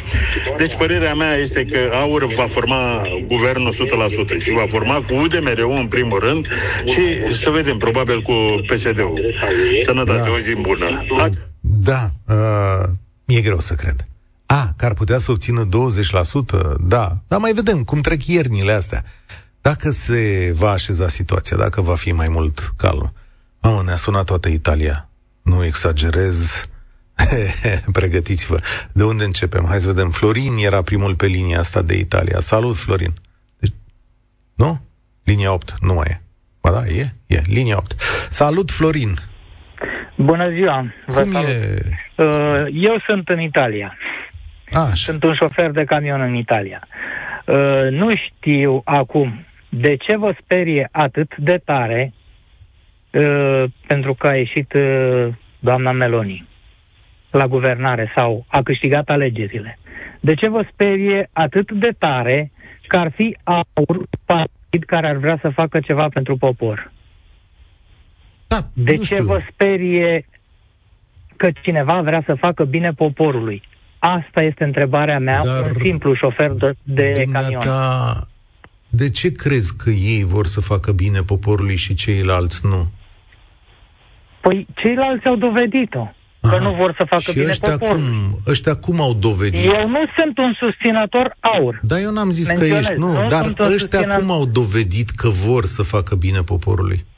[0.56, 3.72] Deci părerea mea este că AUR va forma guvernul
[4.38, 6.46] 100% și va forma cu UDMR-ul în primul rând
[6.84, 8.32] și să vedem, probabil cu
[8.66, 9.34] PSD-ul.
[9.80, 10.30] Sănătate, da.
[10.30, 11.04] o zi bună.
[11.90, 12.12] La...
[12.26, 12.88] Da, uh,
[13.24, 14.06] e greu să cred.
[14.46, 15.70] A, că ar putea să obțină 20%,
[16.80, 19.04] da, dar mai vedem cum trec iernile astea.
[19.60, 23.12] Dacă se va așeza situația, dacă va fi mai mult calm.
[23.60, 25.08] Mamă, ne-a sunat toată Italia.
[25.42, 26.66] Nu exagerez.
[27.92, 28.60] Pregătiți-vă.
[28.92, 29.66] De unde începem?
[29.66, 30.10] Hai să vedem.
[30.10, 32.40] Florin era primul pe linia asta de Italia.
[32.40, 33.14] Salut, Florin.
[33.58, 33.72] Deci,
[34.54, 34.80] nu?
[35.24, 35.74] Linia 8.
[35.80, 36.22] Nu mai e.
[36.60, 37.14] Ba da, e?
[37.26, 37.42] E.
[37.46, 37.94] Linia 8.
[38.30, 39.29] Salut, Florin.
[40.22, 40.92] Bună ziua!
[41.06, 41.48] Vă Cum salut.
[41.48, 42.22] e?
[42.22, 43.96] Uh, eu sunt în Italia.
[44.72, 44.94] Așa.
[44.94, 46.88] Sunt un șofer de camion în Italia.
[47.44, 52.12] Uh, nu știu acum de ce vă sperie atât de tare
[53.10, 54.74] uh, pentru că a ieșit
[55.58, 56.48] doamna Meloni
[57.30, 59.78] la guvernare sau a câștigat alegerile.
[60.20, 62.52] De ce vă sperie atât de tare
[62.86, 66.92] că ar fi aur partid care ar vrea să facă ceva pentru popor?
[68.50, 69.24] Da, de ce știu.
[69.24, 70.26] vă sperie
[71.36, 73.62] că cineva vrea să facă bine poporului?
[73.98, 77.62] Asta este întrebarea mea, Dar un simplu șofer de, de camion.
[78.88, 82.90] De ce crezi că ei vor să facă bine poporului și ceilalți nu?
[84.40, 86.12] Păi ceilalți au dovedit-o.
[86.40, 86.56] Aha.
[86.56, 88.02] Că nu vor să facă și bine ăștia poporul.
[88.02, 89.64] Cum, ăștia cum au dovedit?
[89.64, 91.80] Eu nu sunt un susținător aur.
[91.82, 94.18] Da, eu n-am zis Menționez, că ești, nu, nu dar ăștia susținător...
[94.18, 97.08] cum au dovedit că vor să facă bine poporului?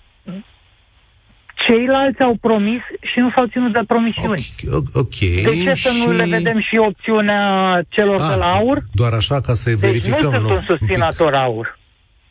[1.66, 4.54] Ceilalți au promis și nu s-au ținut de promisiuni.
[4.92, 5.18] Ok.
[5.18, 5.82] De ce și...
[5.82, 7.42] să nu le vedem și opțiunea
[7.88, 8.84] celor A, de la aur?
[8.92, 10.30] Doar așa ca să-i deci verificăm.
[10.30, 11.78] nu sunt nu, un susținator aur.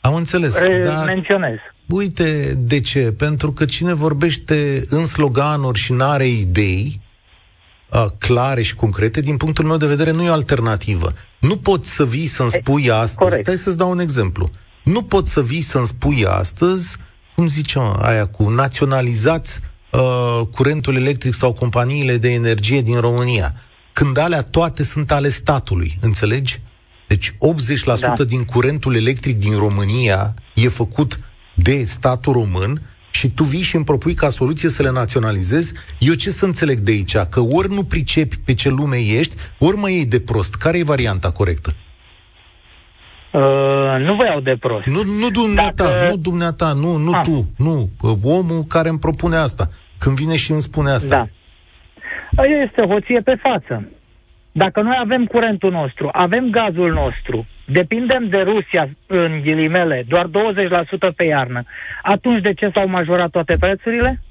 [0.02, 0.68] Am înțeles.
[0.68, 1.06] Re- dar...
[1.06, 1.58] Menționez.
[1.88, 3.00] Uite, de ce?
[3.18, 7.02] Pentru că cine vorbește în sloganuri și nu are idei
[7.92, 11.14] uh, clare și concrete, din punctul meu de vedere, nu e o alternativă.
[11.40, 13.42] Nu poți să vii să-mi spui astăzi, Corect.
[13.42, 14.50] stai să-ți dau un exemplu,
[14.84, 16.98] nu poți să vii să-mi spui astăzi,
[17.42, 19.60] cum zicem aia, cu naționalizați
[19.92, 23.56] uh, curentul electric sau companiile de energie din România,
[23.94, 26.62] când alea toate sunt ale statului, înțelegi?
[27.08, 27.36] Deci 80%
[28.00, 28.24] da.
[28.24, 31.20] din curentul electric din România e făcut
[31.56, 36.14] de statul român și tu vii și îmi propui ca soluție să le naționalizezi, eu
[36.14, 37.18] ce să înțeleg de aici?
[37.18, 40.56] Că ori nu pricepi pe ce lume ești, ori mă iei de prost.
[40.56, 41.76] Care e varianta corectă?
[43.32, 43.42] Uh,
[44.00, 44.86] nu vă iau de prost.
[44.86, 46.08] Nu, nu dumneata, Dacă...
[46.10, 47.22] nu dumneata, nu, nu ah.
[47.24, 47.90] tu, nu.
[48.24, 49.68] Omul care îmi propune asta.
[50.00, 51.28] Când vine și îmi spune asta.
[52.32, 52.44] Da.
[52.44, 53.88] Este hoție pe față.
[54.52, 60.30] Dacă noi avem curentul nostru, avem gazul nostru, depindem de Rusia, în ghilimele, doar 20%
[61.16, 61.64] pe iarnă,
[62.02, 64.22] atunci de ce s-au majorat toate prețurile?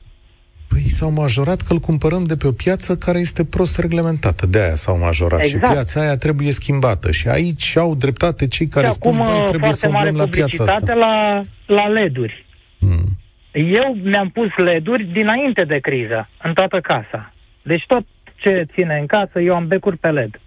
[0.73, 4.47] Păi s-au majorat că îl cumpărăm de pe o piață care este prost reglementată.
[4.47, 5.41] De aia s-au majorat.
[5.41, 5.67] Exact.
[5.67, 7.11] Și piața aia trebuie schimbată.
[7.11, 10.95] Și aici au dreptate cei care și spun, că trebuie să umblăm la piața asta.
[10.95, 12.47] la, la LED-uri.
[12.79, 13.09] Mm.
[13.53, 17.33] Eu mi-am pus leduri dinainte de criză, în toată casa.
[17.63, 18.05] Deci tot
[18.37, 20.41] ce ține în casă, eu am becuri pe LED.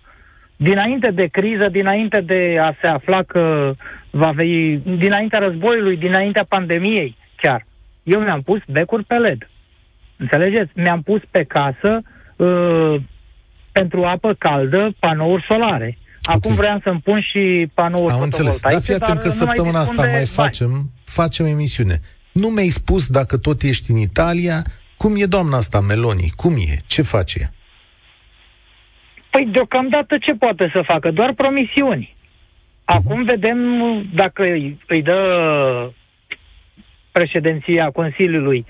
[0.55, 3.73] Dinainte de criză, dinainte de a se afla că
[4.09, 7.65] va veni, dinaintea războiului, dinaintea pandemiei chiar,
[8.03, 9.49] eu mi-am pus becuri pe LED.
[10.23, 10.71] Înțelegeți?
[10.75, 12.01] Mi-am pus pe casă
[12.35, 12.95] uh,
[13.71, 15.97] pentru apă caldă panouri solare.
[16.21, 16.55] Acum okay.
[16.55, 18.61] vreau să-mi pun și panouri Am înțeles.
[18.61, 21.99] Dar fii atent că săptămâna asta mai facem, facem emisiune.
[22.31, 24.61] Nu mi-ai spus dacă tot ești în Italia,
[24.97, 26.31] cum e doamna asta, Meloni?
[26.35, 26.77] Cum e?
[26.85, 27.51] Ce face?
[29.29, 31.11] Păi deocamdată ce poate să facă?
[31.11, 32.15] Doar promisiuni.
[32.85, 33.29] Acum uh-huh.
[33.29, 33.59] vedem
[34.13, 35.19] dacă îi, îi dă
[37.11, 38.65] președinția Consiliului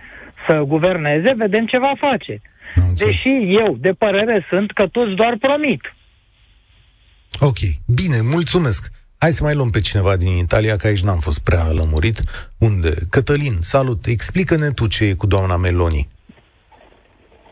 [0.48, 2.42] să guverneze, vedem ce va face.
[2.96, 5.96] Deși eu, de părere, sunt că toți doar promit.
[7.40, 8.92] Ok, bine, mulțumesc.
[9.18, 12.22] Hai să mai luăm pe cineva din Italia, că aici n-am fost prea lămurit.
[12.60, 12.94] Unde?
[13.10, 16.08] Cătălin, salut, explică-ne tu ce e cu doamna Meloni.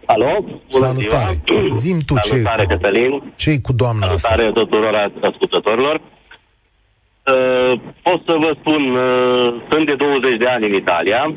[0.06, 0.40] Alo?
[0.72, 1.42] Bună Salutare.
[1.48, 1.68] Ziua.
[1.70, 3.34] Zim tu Salutare, ce Cătălin.
[3.36, 4.60] ce cu doamna Salutare asta?
[4.60, 5.96] tuturor ascultătorilor.
[5.96, 11.36] Uh, pot să vă spun, uh, sunt de 20 de ani în Italia.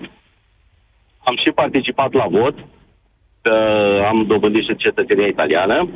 [1.25, 2.55] Am și participat la vot.
[2.59, 5.89] Uh, am dobândit și cetățenia italiană.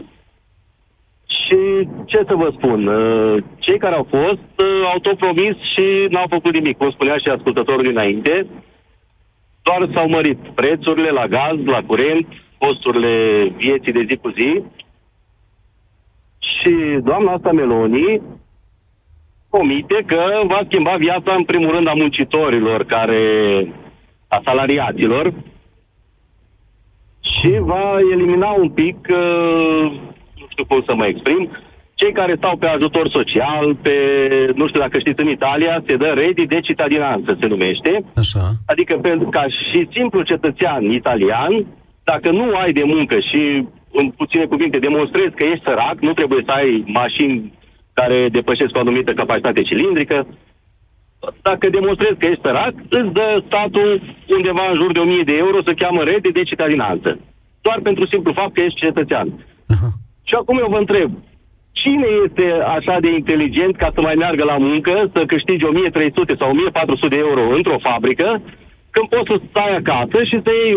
[1.26, 6.06] Și ce să vă spun, uh, cei care au fost uh, au tot promis și
[6.10, 8.46] n-au făcut nimic, cum spunea și ascultătorul dinainte.
[9.62, 12.26] Doar s-au mărit prețurile la gaz, la curent,
[12.58, 14.62] costurile vieții de zi cu zi.
[16.38, 18.22] Și doamna asta Meloni
[19.50, 23.22] promite că va schimba viața în primul rând a muncitorilor, care
[24.28, 25.32] a salariaților
[27.20, 29.92] și va elimina un pic uh,
[30.48, 31.50] știu cum să mă exprim,
[31.94, 33.96] cei care stau pe ajutor social, pe,
[34.54, 37.92] nu știu dacă știți, în Italia se dă redi de citadinanță, se numește.
[38.22, 38.44] Așa.
[38.66, 41.52] Adică pentru ca și simplu cetățean italian,
[42.10, 43.42] dacă nu ai de muncă și,
[44.00, 47.52] în puține cuvinte, demonstrezi că ești sărac, nu trebuie să ai mașini
[47.92, 50.26] care depășesc o anumită capacitate cilindrică,
[51.42, 53.90] dacă demonstrezi că ești sărac, îți dă statul
[54.36, 57.18] undeva în jur de 1000 de euro să cheamă rede de citadinanță.
[57.60, 59.28] Doar pentru simplu fapt că ești cetățean.
[59.74, 59.92] Uh-huh.
[60.28, 61.10] Și acum eu vă întreb,
[61.80, 66.48] cine este așa de inteligent ca să mai meargă la muncă, să câștige 1300 sau
[66.50, 68.28] 1400 de euro într-o fabrică,
[68.94, 70.74] când poți să stai acasă și să iei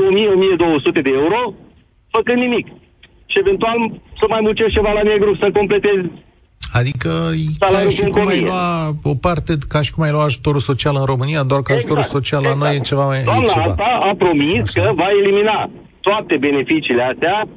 [0.99, 1.53] 1000-1200 de euro
[2.15, 2.67] făcând nimic.
[3.31, 3.77] Și eventual
[4.19, 6.05] să mai muncești ceva la negru, să completezi
[6.79, 7.09] Adică
[7.59, 8.65] ca și cum ai lua
[9.03, 12.03] o parte, ca și cum ai lua ajutorul social în România, doar că exact, ajutorul
[12.17, 12.59] social exact.
[12.59, 13.23] la noi e ceva mai...
[13.23, 13.65] Doamna ceva.
[13.65, 14.81] asta a promis Așa.
[14.81, 15.69] că va elimina
[16.07, 17.47] toate beneficiile astea,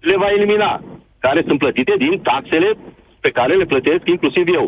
[0.00, 0.72] le va elimina
[1.18, 2.70] care sunt plătite din taxele
[3.20, 4.66] pe care le plătesc inclusiv eu.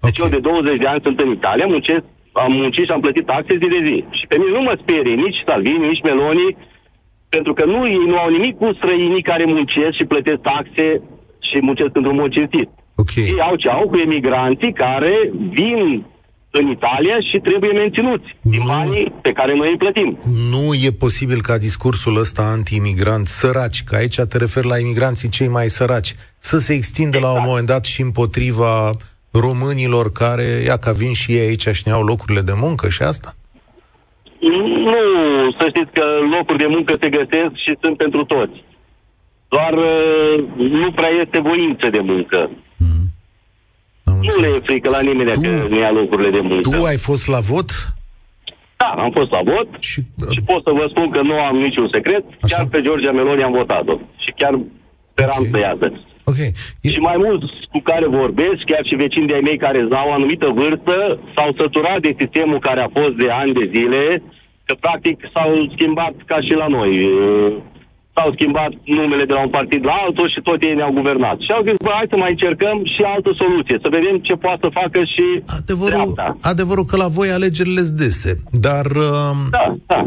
[0.00, 0.30] Deci okay.
[0.32, 2.04] eu de 20 de ani sunt în Italia, muncesc,
[2.44, 3.98] am muncit și am plătit taxe zi de zi.
[4.18, 6.56] Și pe mine nu mă sperie nici Salvini, nici Meloni,
[7.28, 10.86] pentru că nu, ei nu au nimic cu străinii care muncesc și plătesc taxe
[11.56, 12.68] și muncesc într-un mod cinstit.
[13.02, 13.24] Okay.
[13.24, 16.04] Ei au ce au cu emigranții care vin
[16.50, 20.18] în Italia și trebuie menținuți din nu, banii pe care noi îi plătim.
[20.50, 25.48] Nu e posibil ca discursul ăsta anti-imigrant săraci, că aici te referi la imigranții cei
[25.48, 27.24] mai săraci, să se extindă exact.
[27.24, 27.50] la un exact.
[27.50, 28.96] moment dat și împotriva
[29.32, 33.02] românilor care, ia ca vin și ei aici și ne iau locurile de muncă și
[33.02, 33.34] asta?
[34.40, 36.04] Nu, să știți că
[36.36, 38.64] locuri de muncă se găsesc și sunt pentru toți.
[39.48, 42.50] Doar uh, nu prea este voință de muncă.
[42.76, 43.06] Mm.
[44.04, 46.70] Nu le e frică la nimeni tu, că nu ia locurile de muncă.
[46.70, 47.70] Tu ai fost la vot?
[48.76, 50.00] Da, am fost la vot și,
[50.34, 52.24] și pot să vă spun că nu am niciun secret.
[52.40, 52.56] Așa?
[52.56, 53.96] Chiar pe Georgia Meloni am votat-o.
[54.24, 54.54] Și chiar
[55.10, 55.50] speram okay.
[55.52, 55.86] să iasă.
[56.30, 56.50] Okay.
[56.80, 56.88] E...
[56.88, 60.46] Și mai mulți cu care vorbesc, chiar și vecini de-ai mei care au o anumită
[60.54, 64.22] vârstă, s-au săturat de sistemul care a fost de ani de zile,
[64.64, 66.90] că practic s-au schimbat ca și la noi
[68.16, 71.36] s-au schimbat numele de la un partid la altul și tot ei ne-au guvernat.
[71.46, 74.60] Și au zis, bă, hai să mai încercăm și altă soluție, să vedem ce poate
[74.62, 75.26] să facă și
[75.60, 76.36] adevărul, dreapta.
[76.52, 78.32] Adevărul că la voi alegerile dese,
[78.66, 78.86] dar...
[78.86, 80.00] Uh, da, da.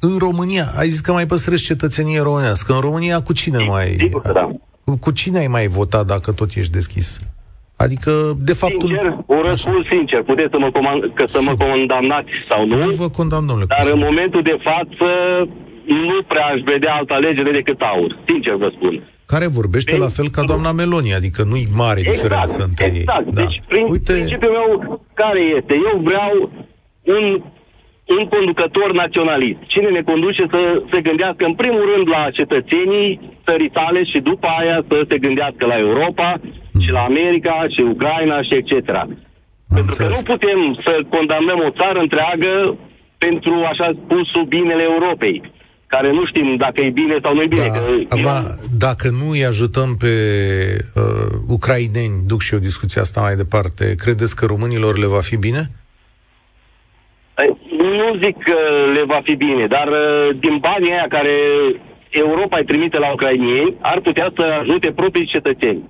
[0.00, 2.72] În România, ai zis că mai păstrezi cetățenie românească.
[2.72, 3.86] În România cu cine mai...
[3.98, 4.50] Sigur că da.
[4.84, 7.18] Cu, cu cine ai mai votat dacă tot ești deschis?
[7.76, 8.78] Adică, de fapt...
[8.78, 10.22] Sincer, o răspuns sincer.
[10.22, 12.76] Puteți să mă, comand- că să mă condamnați sau nu.
[12.84, 13.66] Nu vă condamn, domnule.
[13.68, 15.08] Dar în momentul de față
[15.84, 18.18] nu prea aș vedea altă alegere decât aur.
[18.26, 19.02] Sincer vă spun.
[19.32, 20.02] Care vorbește Prin...
[20.06, 22.96] la fel ca doamna Meloni, adică nu-i mare exact, diferență între exact.
[22.96, 23.04] ei.
[23.06, 23.26] Exact.
[23.36, 23.40] Da.
[23.42, 24.12] Deci prin, Uite...
[24.12, 24.70] principiul meu
[25.22, 25.74] care este?
[25.88, 26.32] Eu vreau
[27.16, 27.24] un,
[28.16, 29.60] un conducător naționalist.
[29.72, 30.60] Cine ne conduce să
[30.92, 33.08] se gândească în primul rând la cetățenii
[33.46, 36.80] țării tale și după aia să se gândească la Europa mm.
[36.84, 38.72] și la America și Ucraina și etc.
[39.04, 39.10] Am
[39.76, 40.10] Pentru înțeles.
[40.10, 42.52] că nu putem să condamnăm o țară întreagă
[43.24, 45.38] pentru, așa spus, binele Europei
[45.94, 47.66] care nu știm dacă e bine sau nu e bine.
[47.66, 48.50] Da, că acum, Iran-
[48.86, 50.14] dacă nu îi ajutăm pe
[50.94, 55.36] uh, ucraineni, duc și eu discuția asta mai departe, credeți că românilor le va fi
[55.36, 55.62] bine?
[57.70, 58.58] Nu zic că
[58.94, 61.36] le va fi bine, dar uh, din banii aia care
[62.10, 65.82] Europa îi trimite la ucrainieni, ar putea să ajute proprii cetățeni.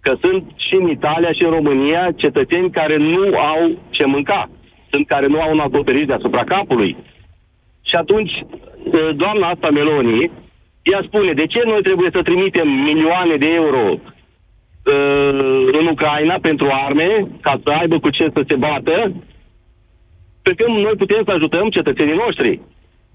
[0.00, 4.50] Că sunt și în Italia și în România cetățeni care nu au ce mânca.
[4.90, 6.96] Sunt care nu au un acoperiș deasupra capului.
[7.88, 10.30] Și atunci, uh, doamna asta Meloni,
[10.82, 14.00] ea spune, de ce noi trebuie să trimitem milioane de euro uh,
[15.78, 19.12] în Ucraina pentru arme, ca să aibă cu ce să se bată,
[20.42, 22.60] pe când noi putem să ajutăm cetățenii noștri.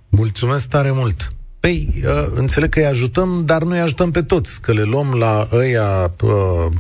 [0.09, 1.38] Mulțumesc tare mult!
[1.59, 5.13] Păi, uh, înțeleg că îi ajutăm, dar nu îi ajutăm pe toți, că le luăm
[5.13, 6.71] la ăia uh,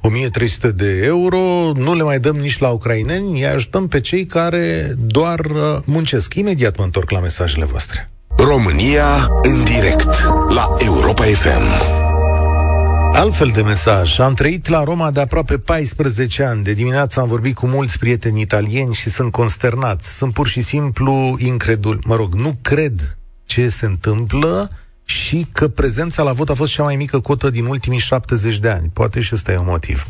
[0.00, 4.94] 1300 de euro, nu le mai dăm nici la ucraineni, îi ajutăm pe cei care
[4.98, 6.34] doar uh, muncesc.
[6.34, 8.10] Imediat mă întorc la mesajele voastre.
[8.36, 11.94] România în direct la Europa FM.
[13.12, 14.18] Altfel de mesaj.
[14.18, 16.62] Am trăit la Roma de aproape 14 ani.
[16.62, 20.16] De dimineață am vorbit cu mulți prieteni italieni și sunt consternați.
[20.16, 22.00] Sunt pur și simplu incredul.
[22.04, 24.70] Mă rog, nu cred ce se întâmplă
[25.04, 28.68] și că prezența la vot a fost cea mai mică cotă din ultimii 70 de
[28.68, 28.90] ani.
[28.92, 30.06] Poate și ăsta e un motiv.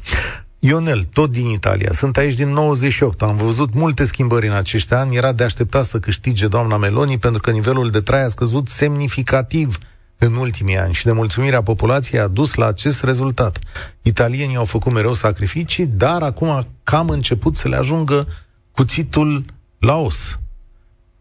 [0.59, 1.93] Ionel, tot din Italia.
[1.93, 3.23] Sunt aici din 98.
[3.23, 5.17] Am văzut multe schimbări în acești ani.
[5.17, 9.79] Era de așteptat să câștige doamna Meloni pentru că nivelul de trai a scăzut semnificativ
[10.19, 13.59] în ultimii ani și de mulțumirea populației a dus la acest rezultat.
[14.03, 18.27] Italienii au făcut mereu sacrificii, dar acum cam început să le ajungă
[18.71, 19.45] cuțitul
[19.79, 20.39] la os.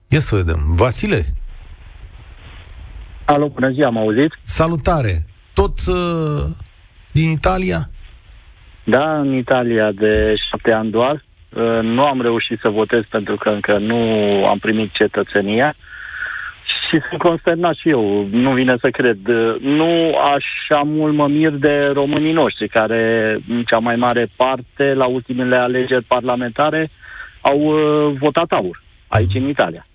[0.07, 0.63] Ia să vedem.
[0.67, 1.33] Vasile,
[3.25, 4.31] Alo, bună ziua, am auzit?
[4.43, 5.25] salutare!
[5.53, 6.43] Tot uh,
[7.11, 7.79] din Italia?
[8.83, 11.13] Da, în Italia de șapte ani doar.
[11.13, 13.95] Uh, Nu am reușit să votez pentru că încă nu
[14.45, 15.75] am primit cetățenia
[16.65, 19.27] și sunt consternat și eu, nu vine să cred.
[19.27, 24.93] Uh, Nu așa mult mă mir de românii noștri, care în cea mai mare parte,
[24.93, 26.91] la ultimele alegeri parlamentare,
[27.41, 29.85] au uh, votat aur, aici în Italia.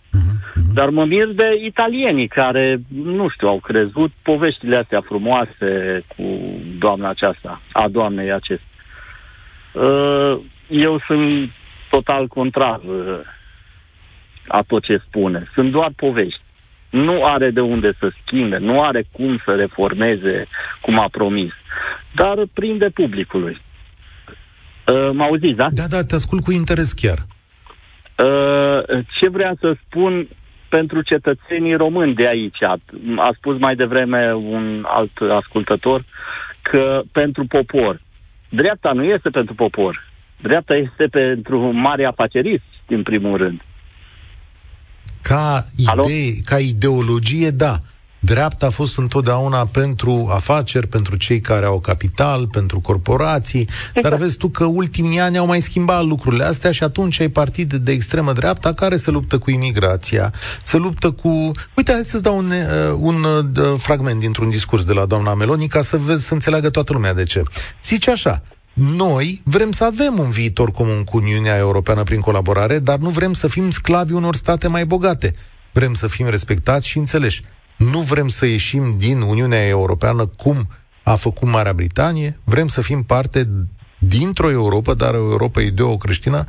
[0.74, 6.40] Dar mă mir de italienii care, nu știu, au crezut poveștile astea frumoase cu
[6.78, 8.66] doamna aceasta, a doamnei acestea.
[9.72, 11.50] Uh, Eu sunt
[11.90, 13.18] total contrar uh,
[14.48, 15.48] a tot ce spune.
[15.54, 16.40] Sunt doar povești.
[16.90, 20.46] Nu are de unde să schimbe, nu are cum să reformeze
[20.80, 21.52] cum a promis.
[22.14, 23.60] Dar prinde publicului.
[24.86, 25.68] Uh, Mă auziți, da?
[25.72, 27.18] Da, da, te ascult cu interes chiar.
[27.18, 30.28] Uh, ce vreau să spun
[30.70, 32.76] pentru cetățenii români de aici, a,
[33.16, 36.04] a spus mai devreme un alt ascultător,
[36.62, 38.00] că pentru popor.
[38.48, 40.08] Dreapta nu este pentru popor.
[40.42, 43.60] Dreapta este pentru mari afaceriști, în primul rând.
[45.22, 46.02] Ca, Alo?
[46.04, 47.74] idee, ca ideologie, da.
[48.22, 54.02] Dreapta a fost întotdeauna pentru afaceri, pentru cei care au capital, pentru corporații, exact.
[54.02, 57.74] dar vezi tu că ultimii ani au mai schimbat lucrurile astea și atunci ai partid
[57.74, 61.28] de extremă dreapta care se luptă cu imigrația, se luptă cu...
[61.76, 65.68] Uite, hai să-ți dau un, uh, un uh, fragment dintr-un discurs de la doamna Meloni
[65.68, 67.42] ca să vezi, să înțeleagă toată lumea de ce.
[67.84, 72.98] Zice așa, noi vrem să avem un viitor comun cu Uniunea Europeană prin colaborare, dar
[72.98, 75.34] nu vrem să fim sclavi unor state mai bogate.
[75.72, 77.42] Vrem să fim respectați și înțeleși.
[77.88, 80.56] Nu vrem să ieșim din Uniunea Europeană cum
[81.02, 82.38] a făcut Marea Britanie.
[82.44, 83.48] Vrem să fim parte
[83.98, 86.46] dintr-o Europa, dar o Europa ideo-creștină,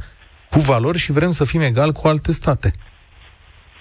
[0.50, 2.72] cu valori și vrem să fim egal cu alte state.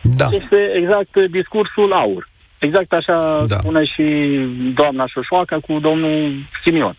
[0.02, 0.24] Da.
[0.24, 2.28] Este exact uh, discursul aur.
[2.58, 3.44] Exact așa Da.
[3.46, 3.56] da.
[3.56, 4.04] spune și
[4.74, 6.96] doamna Șoșoacă cu domnul Simion.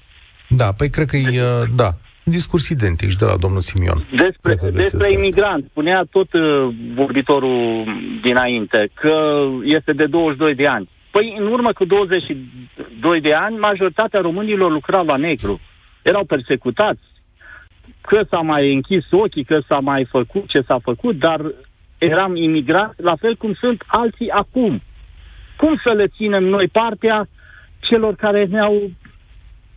[0.48, 1.94] Da, păi cred că e, uh, da,
[2.26, 4.08] un discurs identic și de la domnul Simion.
[4.10, 5.20] Despre, Cred că găsesc despre asta.
[5.22, 6.42] imigranți, spunea tot uh,
[6.96, 7.86] vorbitorul
[8.22, 10.90] dinainte că este de 22 de ani.
[11.12, 15.60] Păi în urmă cu 22 de ani, majoritatea românilor lucrau la negru.
[16.02, 17.02] Erau persecutați.
[18.02, 21.42] Că s-a mai închis ochii, că s-a mai făcut ce s-a făcut, dar
[21.98, 24.82] eram imigranți la fel cum sunt alții acum.
[25.58, 27.28] Cum să le ținem noi partea
[27.80, 28.92] celor care ne-au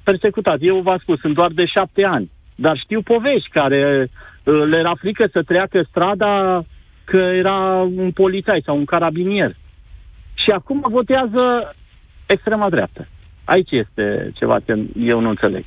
[0.05, 0.57] persecutat?
[0.61, 2.30] Eu v-am spus, sunt doar de șapte ani.
[2.55, 4.11] Dar știu povești care
[4.44, 6.64] uh, le era frică să treacă strada
[7.05, 7.59] că era
[7.96, 9.57] un polițai sau un carabinier.
[10.34, 11.74] Și acum votează
[12.26, 13.09] extrema dreaptă.
[13.44, 15.64] Aici este ceva ce eu nu înțeleg.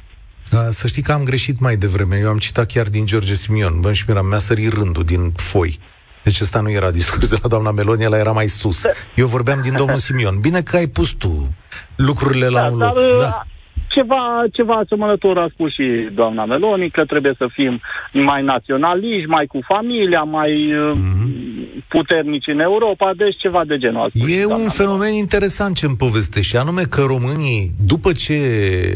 [0.49, 2.17] Da, să știi că am greșit mai devreme.
[2.17, 3.79] Eu am citat chiar din George Simion.
[3.79, 5.79] Bă, și mi-a, mi-a sărit rândul din foi.
[6.23, 8.83] Deci ăsta nu era discurs de la doamna Meloni, ăla era mai sus.
[9.15, 10.39] Eu vorbeam din domnul Simion.
[10.39, 11.55] Bine că ai pus tu
[11.95, 12.97] lucrurile la un dar loc.
[12.97, 13.43] uh, Da.
[13.87, 17.81] Ceva, ceva asemănător a spus și doamna Meloni, că trebuie să fim
[18.13, 21.83] mai naționaliști, mai cu familia, mai uh, Mhm.
[21.87, 24.31] puternici în Europa, deci ceva de genul ăsta.
[24.31, 28.33] E un fenomen interesant ce îmi povestești, și anume că românii, după ce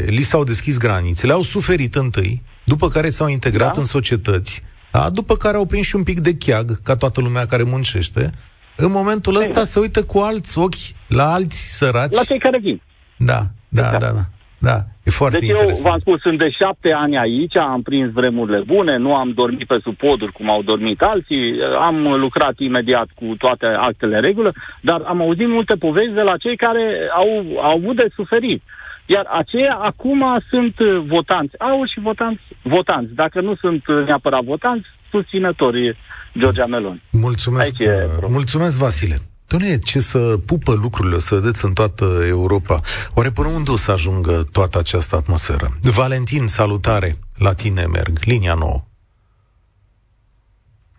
[0.06, 3.78] li s-au deschis granițele, au suferit întâi, după care s-au integrat da?
[3.80, 4.62] în societăți,
[4.92, 5.10] da?
[5.10, 8.30] după care au prins și un pic de cheag, ca toată lumea care muncește,
[8.76, 9.66] în momentul ăsta exact.
[9.66, 10.74] se uită cu alți ochi
[11.08, 12.14] la alți săraci.
[12.14, 12.80] La cei care vin.
[13.16, 14.00] Da, da, exact.
[14.00, 14.24] da, da.
[14.68, 15.78] Da, e foarte deci interesant.
[15.78, 19.66] eu v-am spus, sunt de șapte ani aici, am prins vremurile bune, nu am dormit
[19.66, 21.44] pe sub poduri cum au dormit alții,
[21.80, 26.56] am lucrat imediat cu toate actele regulă, dar am auzit multe povești de la cei
[26.56, 26.84] care
[27.14, 27.28] au,
[27.62, 28.62] au avut de suferit.
[29.06, 30.74] Iar aceia acum sunt
[31.06, 31.58] votanți.
[31.58, 33.14] Au și votanți, votanți.
[33.14, 35.96] Dacă nu sunt neapărat votanți, susținători
[36.38, 37.02] Georgia Meloni.
[37.10, 39.16] Mulțumesc, Aici e mulțumesc Vasile.
[39.52, 42.80] Doamne, ce să pupă lucrurile, o să vedeți în toată Europa.
[43.16, 45.66] Oare până unde o să ajungă toată această atmosferă?
[46.00, 47.10] Valentin, salutare!
[47.46, 48.14] La tine merg.
[48.24, 48.80] Linia nouă.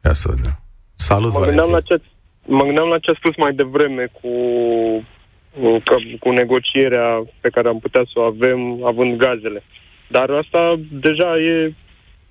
[0.06, 0.56] Ia să vedem.
[0.96, 1.62] Salut, mă Valentin.
[1.62, 1.96] Gândeam la ce,
[2.46, 4.32] mă gândeam la ce a spus mai devreme cu,
[5.54, 5.70] cu,
[6.20, 9.64] cu negocierea pe care am putea să o avem având gazele.
[10.10, 11.74] Dar asta deja e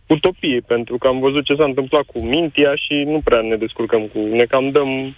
[0.07, 4.03] utopie, pentru că am văzut ce s-a întâmplat cu Mintia și nu prea ne descurcăm
[4.12, 4.18] cu...
[4.18, 5.14] Ne cam dăm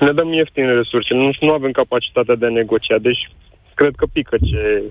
[0.00, 3.30] ne dăm ieftine resurse, nu, nu avem capacitatea de a negocia, deci
[3.74, 4.82] cred că pică ce...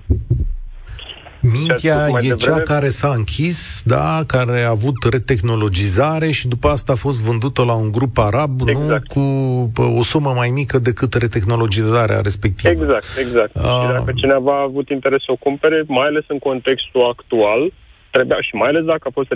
[1.51, 2.35] Mintea e devreme.
[2.35, 7.63] cea care s-a închis, da, care a avut retehnologizare și după asta a fost vândută
[7.63, 9.13] la un grup arab, exact.
[9.13, 12.69] nu cu o sumă mai mică decât retehnologizarea respectivă.
[12.69, 13.55] Exact, exact.
[13.55, 13.61] Uh...
[13.61, 17.71] Și dacă cineva a avut interes să o cumpere, mai ales în contextul actual,
[18.11, 19.31] trebuia, și mai ales dacă a fost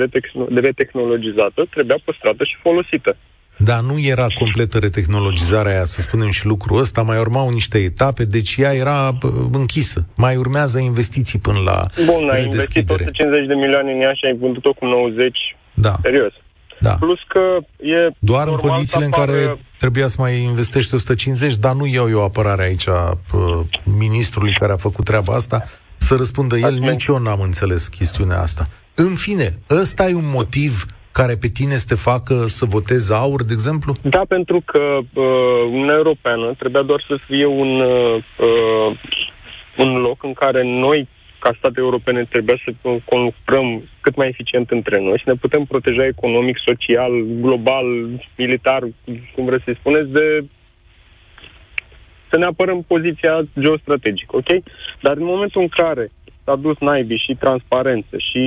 [0.63, 3.17] retehnologizată, trebuia păstrată și folosită.
[3.57, 8.25] Dar nu era completă retehnologizarea aia, să spunem și lucrul ăsta, mai urmau niște etape,
[8.25, 9.17] deci ea era
[9.51, 10.05] închisă.
[10.15, 14.37] Mai urmează investiții până la Bun, ai investit 150 de milioane în ea și ai
[14.39, 15.37] vândut-o cu 90.
[15.73, 15.95] Da.
[16.01, 16.33] Serios.
[16.79, 16.91] Da.
[16.99, 17.39] Plus că
[17.85, 22.23] e Doar în condițiile în care trebuia să mai investești 150, dar nu iau eu
[22.23, 23.17] apărare aici a
[23.97, 25.63] ministrului care a făcut treaba asta,
[25.97, 28.67] să răspundă el, nici eu n-am înțeles chestiunea asta.
[28.95, 30.85] În fine, ăsta e un motiv
[31.19, 33.91] care pe tine să te facă să votezi aur, de exemplu?
[34.01, 38.89] Da, pentru că uh, Uniunea Europeană trebuia doar să fie un, uh, uh,
[39.77, 41.07] un loc în care noi,
[41.39, 42.71] ca state europene, trebuia să
[43.05, 43.67] conlucrăm
[44.01, 47.11] cât mai eficient între noi, să ne putem proteja economic, social,
[47.45, 47.85] global,
[48.37, 48.81] militar,
[49.33, 50.45] cum vreți să-i spuneți, de
[52.29, 54.49] să ne apărăm poziția geostrategică, ok?
[55.01, 56.11] Dar în momentul în care
[56.47, 58.43] s-a dus naibii și transparență și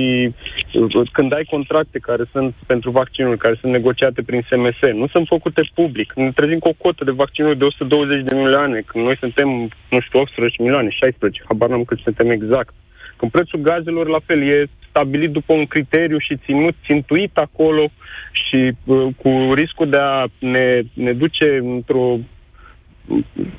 [0.73, 5.25] uh, când ai contracte care sunt pentru vaccinuri, care sunt negociate prin SMS, nu sunt
[5.27, 6.13] făcute public.
[6.15, 9.47] Ne trezim cu o cotă de vaccinuri de 120 de milioane, când noi suntem,
[9.93, 12.73] nu știu, 18 milioane, 16, habar n-am cât suntem exact.
[13.17, 17.91] Când prețul gazelor, la fel, e stabilit după un criteriu și ținut, țintuit acolo
[18.31, 22.17] și uh, cu riscul de a ne, ne duce într-o...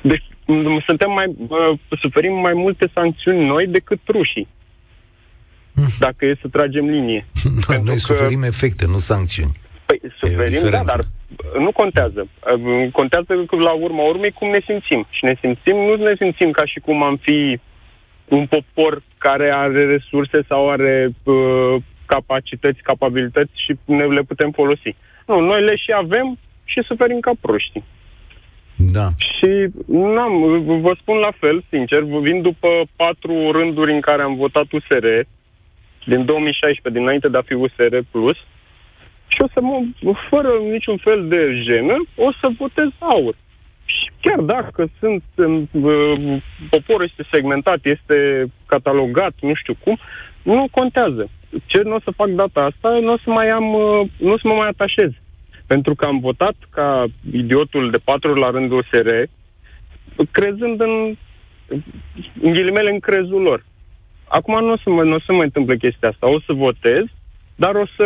[0.01, 0.23] Deci
[0.85, 4.47] suntem mai, uh, suferim mai multe sancțiuni noi decât rușii.
[5.75, 5.87] Hmm.
[5.99, 7.25] Dacă e să tragem linie.
[7.67, 7.99] Noi că...
[7.99, 9.51] suferim efecte, nu sancțiuni.
[9.85, 10.99] Păi, suferim, da, dar
[11.59, 12.27] nu contează.
[12.91, 15.07] Contează că la urma urmei cum ne simțim.
[15.09, 17.59] Și ne simțim, nu ne simțim ca și cum am fi
[18.27, 21.75] un popor care are resurse sau are uh,
[22.05, 24.95] capacități, capabilități și ne le putem folosi.
[25.27, 27.83] Nu, noi le și avem și suferim ca proști.
[28.91, 29.07] Da.
[29.17, 34.71] Și n-am, vă spun la fel, sincer, vin după patru rânduri în care am votat
[34.71, 35.07] USR,
[36.05, 38.37] din 2016, dinainte de a fi USR Plus,
[39.27, 39.81] și o să mă,
[40.29, 43.35] fără niciun fel de jenă, o să votez aur.
[43.85, 49.97] Și chiar dacă sunt, uh, poporul este segmentat, este catalogat, nu știu cum,
[50.43, 51.29] nu contează.
[51.65, 54.37] Ce nu o să fac data asta, nu o să mai am, uh, nu o
[54.37, 55.11] să mă mai atașez.
[55.67, 59.07] Pentru că am votat ca idiotul de patru la rândul SR,
[60.31, 61.17] crezând în,
[62.41, 63.65] în ghilimele, în crezul lor.
[64.27, 66.29] Acum nu o să mă, nu o să mă întâmple chestia asta.
[66.29, 67.03] O să votez,
[67.55, 68.03] dar o să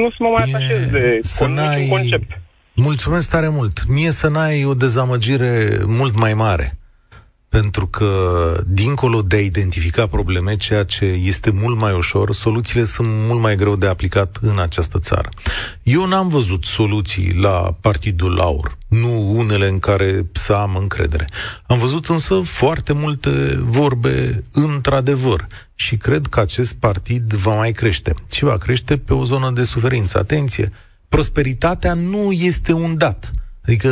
[0.00, 2.40] nu să mă mai atașez de să niciun concept.
[2.74, 3.86] Mulțumesc tare mult.
[3.88, 6.78] Mie să n-ai o dezamăgire mult mai mare
[7.60, 8.10] pentru că,
[8.66, 13.56] dincolo de a identifica probleme, ceea ce este mult mai ușor, soluțiile sunt mult mai
[13.56, 15.28] greu de aplicat în această țară.
[15.82, 21.28] Eu n-am văzut soluții la Partidul Laur, nu unele în care să am încredere.
[21.66, 28.14] Am văzut însă foarte multe vorbe într-adevăr și cred că acest partid va mai crește
[28.32, 30.18] și va crește pe o zonă de suferință.
[30.18, 30.72] Atenție,
[31.08, 33.30] prosperitatea nu este un dat.
[33.64, 33.90] Adică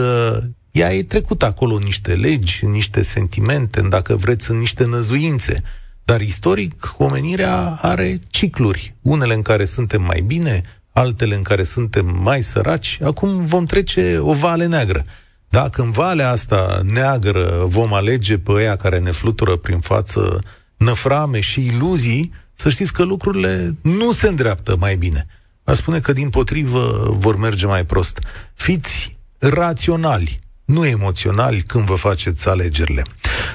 [0.73, 5.63] ea e trecut acolo niște legi, niște sentimente, dacă vreți, în niște năzuințe.
[6.05, 10.61] Dar istoric, omenirea are cicluri, unele în care suntem mai bine,
[10.93, 15.05] altele în care suntem mai săraci, acum vom trece o vale neagră.
[15.49, 20.39] Dacă în valea asta neagră vom alege pe ea care ne flutură prin față
[20.77, 25.27] năframe și iluzii, să știți că lucrurile nu se îndreaptă mai bine.
[25.65, 28.19] Aș spune că, din potrivă, vor merge mai prost.
[28.55, 30.41] Fiți raționali,
[30.73, 33.03] nu emoționali când vă faceți alegerile.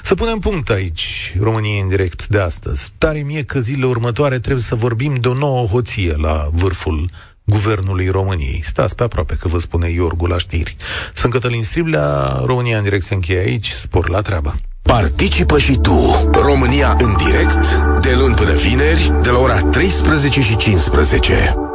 [0.04, 2.92] Să punem punct aici, România în direct de astăzi.
[2.98, 7.10] Tare mie că zilele următoare trebuie să vorbim de o nouă hoție la vârful
[7.44, 8.62] Guvernului României.
[8.64, 10.76] Stați pe aproape că vă spune Iorgu la știri.
[11.14, 14.56] Sunt Cătălin Striblea, România în direct se încheie aici, spor la treabă.
[14.82, 20.56] Participă și tu, România în direct, de luni până vineri, de la ora 13 și
[20.56, 21.67] 15.